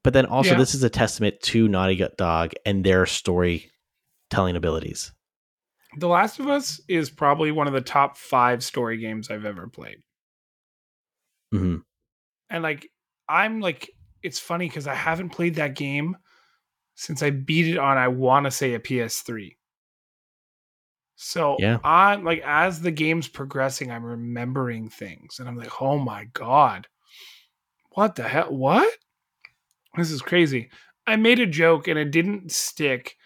[0.04, 0.58] but then also Yeah.
[0.58, 5.10] this is a testament to naughty dog and their storytelling abilities
[5.98, 9.66] The Last of Us is probably one of the top five story games I've ever
[9.66, 9.96] played.
[11.50, 11.78] hmm
[12.48, 12.88] And like,
[13.28, 13.90] I'm like,
[14.22, 16.16] it's funny because I haven't played that game
[16.94, 19.56] since I beat it on, I want to say a PS3.
[21.16, 21.78] So Yeah.
[21.84, 26.88] on like as the game's progressing, I'm remembering things, and I'm like, oh my god,
[27.90, 28.54] what the hell?
[28.54, 28.90] What?
[29.96, 30.70] This is crazy.
[31.06, 33.16] I made a joke and it didn't stick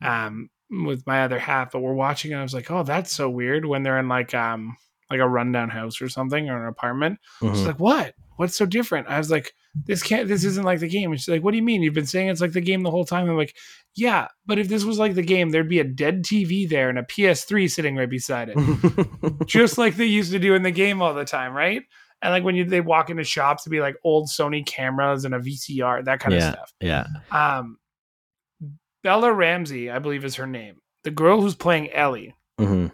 [0.00, 3.28] um, with my other half, but we're watching and I was like, oh, that's so
[3.28, 4.76] weird when they're in like um
[5.10, 7.18] like a rundown house or something or an apartment.
[7.40, 7.66] She's Mhm.
[7.66, 8.14] like, what?
[8.36, 9.08] What's so different?
[9.08, 9.52] I was like,
[9.86, 11.10] this can't, this isn't like the game.
[11.10, 11.82] And she's like, what do you mean?
[11.82, 13.28] You've been saying it's like the game the whole time.
[13.28, 13.56] I'm like,
[13.94, 16.98] yeah, but if this was like the game, there'd be a dead TV there and
[16.98, 21.00] a PS3 sitting right beside it, just like they used to do in the game
[21.00, 21.82] all the time, right?
[22.20, 25.34] And like when you they walk into shops to be like old Sony cameras and
[25.34, 26.48] a VCR, that kind Yeah.
[26.48, 26.72] of stuff.
[26.80, 27.78] yeah Um,
[29.02, 30.76] Bella Ramsey, I believe, is her name.
[31.04, 32.88] The girl who's playing Ellie, hmm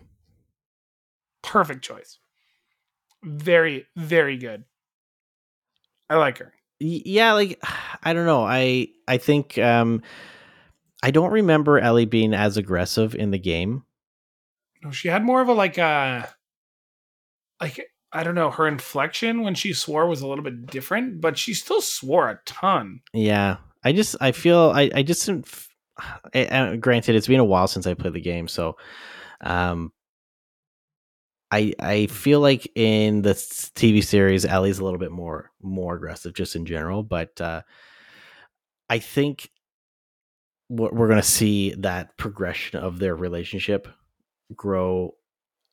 [1.42, 2.18] perfect choice.
[3.22, 4.64] Very, very good.
[6.10, 6.52] I like her.
[6.80, 7.60] Yeah like
[8.02, 8.44] i don't know.
[8.44, 10.02] I i think um
[11.02, 13.84] i don't remember ellie being as aggressive in the game.
[14.82, 16.26] No, she had more of a like uh
[17.60, 21.36] like I don't know, her inflection when she swore was a little bit different, but
[21.36, 23.00] she still swore a ton.
[23.12, 23.56] yeah.
[23.84, 25.68] I just i feel i i just didn't f-
[26.34, 28.76] I- uh, granted it's been a while since i played the game so
[29.40, 29.92] um
[31.50, 36.34] i i feel like in the tv series ellie's a little bit more more aggressive
[36.34, 37.62] just in general but uh
[38.90, 39.50] i think
[40.68, 43.88] what we're going to see that progression of their relationship
[44.54, 45.14] grow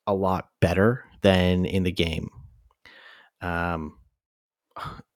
[0.06, 2.30] a lot better than in the game.
[3.40, 3.98] Um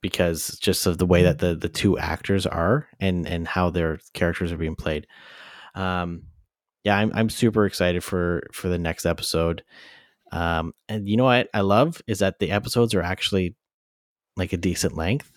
[0.00, 3.98] because just of the way that the the two actors are and and how their
[4.14, 5.06] characters are being played.
[5.74, 6.22] Um
[6.84, 9.62] yeah i'm i'm super excited for for the next episode
[10.32, 13.54] um and you know what i love is that the episodes are actually
[14.36, 15.30] like a decent length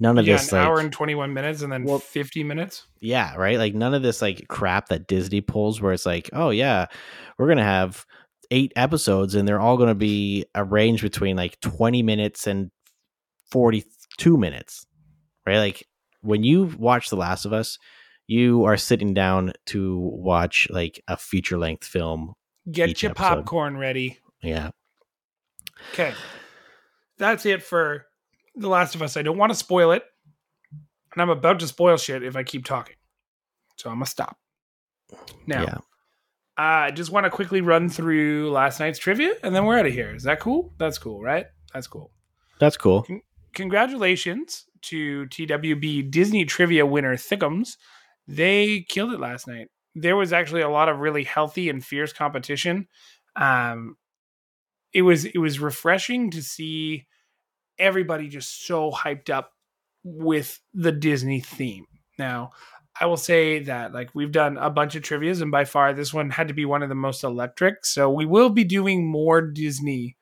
[0.00, 2.42] none of yeah, this an like hour and twenty one minutes and then Well- fifty
[2.42, 2.86] minutes.
[3.00, 3.58] yeah, right.
[3.58, 6.86] Like none of this like crap that Disney pulls where it's like, oh yeah,
[7.38, 8.04] we're gonna have
[8.50, 12.72] eight episodes and they're all gonna be a range between like twenty minutes and
[13.52, 13.84] forty
[14.18, 14.84] two minutes.
[15.46, 15.58] Right?
[15.58, 15.86] Like
[16.22, 17.78] when you watch The Last of Us,
[18.26, 22.34] you are sitting down to watch like a feature length film.
[22.70, 23.34] Get your episode.
[23.36, 24.18] popcorn ready.
[24.42, 24.70] Yeah.
[25.92, 26.14] Okay.
[27.18, 28.06] That's it for
[28.56, 29.16] The Last of Us.
[29.16, 30.02] I don't want to spoil it.
[31.12, 32.96] And I'm about to spoil shit if I keep talking.
[33.76, 34.36] So I'm going to stop.
[35.46, 35.78] Now, Yeah.
[36.56, 39.92] I just want to quickly run through last night's trivia and then we're out of
[39.92, 40.14] here.
[40.14, 40.72] Is that cool?
[40.78, 41.46] That's cool, right?
[41.72, 42.12] That's cool.
[42.60, 43.04] That's cool.
[43.54, 47.76] Congratulations to TWB Disney trivia winner Thickums.
[48.28, 49.68] They killed it last night.
[49.94, 52.88] There was actually a lot of really healthy and fierce competition.
[53.36, 53.96] Um,
[54.92, 57.06] it was it was refreshing to see
[57.78, 59.52] everybody just so hyped up
[60.04, 61.86] with the Disney theme.
[62.18, 62.52] Now,
[63.00, 66.14] I will say that like we've done a bunch of trivias, and by far this
[66.14, 67.84] one had to be one of the most electric.
[67.84, 70.16] So we will be doing more Disney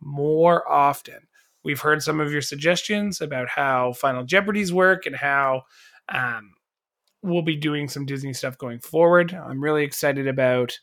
[0.00, 1.28] more often.
[1.64, 5.62] We've heard some of your suggestions about how Final Jeopardies work and how
[6.08, 6.52] um,
[7.26, 9.34] we'll be doing some Disney stuff going forward.
[9.34, 10.78] I'm really excited about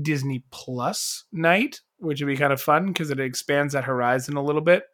[0.00, 4.42] Disney Plus night, which would be kind of fun because it expands that horizon a
[4.42, 4.84] little bit.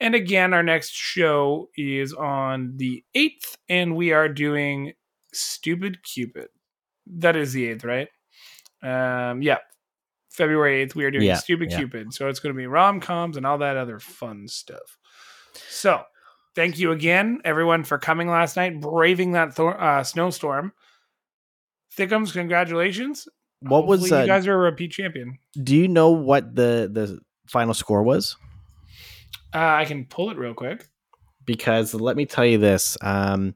[0.00, 4.94] And again, our next show is on the 8th, and we are doing
[5.32, 6.48] Stupid Cupid.
[7.06, 9.30] That is the 8th, right?
[9.30, 9.58] Um, yeah.
[10.30, 11.78] February 8th, we are doing Yeah, Stupid yeah.
[11.78, 12.12] Cupid.
[12.12, 14.98] So it's going to be rom coms and all that other fun stuff.
[15.68, 16.02] So
[16.54, 20.72] thank you again, everyone, for coming last night, braving that thor- uh, snowstorm.
[21.96, 23.28] Thickums, congratulations.
[23.60, 25.38] what was uh, you guys are a repeat champion.
[25.62, 28.36] do you know what the the final score was?
[29.54, 30.88] Uh, I can pull it real quick.
[31.44, 33.54] Because let me tell you this, um,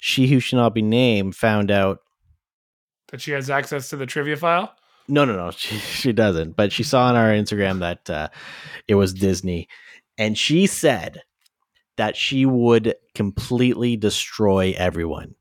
[0.00, 2.00] she who should not be named found out.
[3.10, 4.74] That she has access to the trivia file.
[5.08, 6.56] No, no, no, she she doesn't.
[6.56, 8.28] But she saw on our Instagram that uh,
[8.86, 9.68] it was Disney,
[10.18, 11.22] and she said
[11.96, 15.34] that she would completely destroy everyone.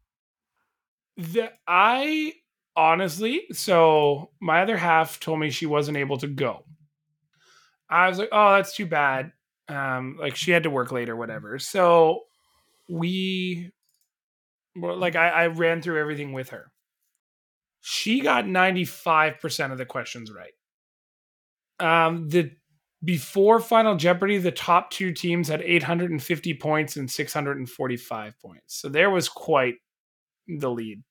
[1.17, 2.33] The, I
[2.75, 6.65] honestly, so my other half told me she wasn't able to go.
[7.89, 9.31] I was like, oh, that's too bad.
[9.67, 11.59] Um, like she had to work late or whatever.
[11.59, 12.21] So
[12.89, 13.71] we,
[14.75, 16.71] like, I, I ran through everything with her.
[17.81, 20.53] She got 95% of the questions right.
[21.79, 22.51] Um, the
[23.03, 28.75] before Final Jeopardy, the top two teams had 850 points and 645 points.
[28.75, 29.75] So there was quite
[30.47, 31.01] the lead.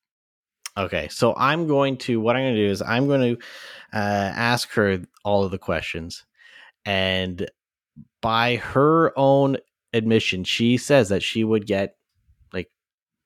[0.76, 3.42] Okay, so I'm going to what I'm going to do is I'm going to
[3.92, 6.24] uh, ask her all of the questions,
[6.84, 7.50] and
[8.22, 9.56] by her own
[9.92, 11.96] admission, she says that she would get
[12.52, 12.70] like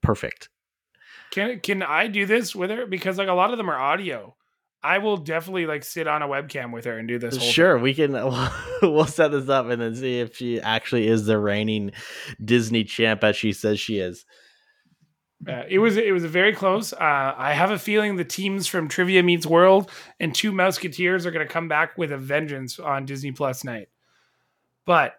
[0.03, 0.49] perfect.
[1.33, 2.87] Can can I do this with her?
[2.87, 4.35] Because like a lot of them are audio.
[4.85, 7.37] I will definitely like sit on a webcam with her and do this.
[7.39, 7.83] Whole Sure, thing.
[7.83, 8.13] we can.
[8.83, 11.93] We'll set this up and then see if she actually is the reigning
[12.45, 14.27] Disney champ as she says she is.
[15.49, 16.93] Uh, it was it was very close.
[16.93, 21.31] Uh, I have a feeling the teams from Trivia Meets World and Two Musketeers are
[21.31, 23.89] going to come back with a vengeance on Disney Plus night.
[24.87, 25.15] But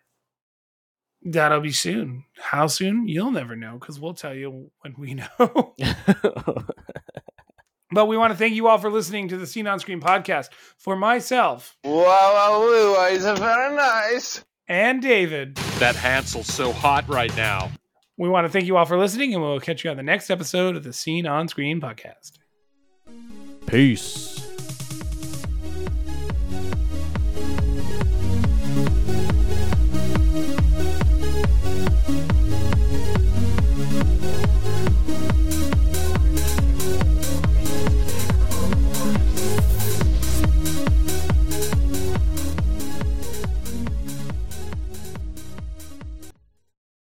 [1.24, 2.24] that'll be soon.
[2.40, 3.08] How soon?
[3.08, 5.76] You'll never know because we'll tell you when we know.
[7.96, 10.50] but we want to thank you all for listening to the Scene on Screen podcast.
[10.78, 14.44] For myself Wow, wow, woo, it's very nice.
[14.68, 17.72] and David, That Hansel's so hot right now.
[18.18, 20.30] we want to thank you all for listening, and we'll catch you on the next
[20.30, 22.34] episode of the Scene on Screen podcast.
[23.68, 24.46] Peace.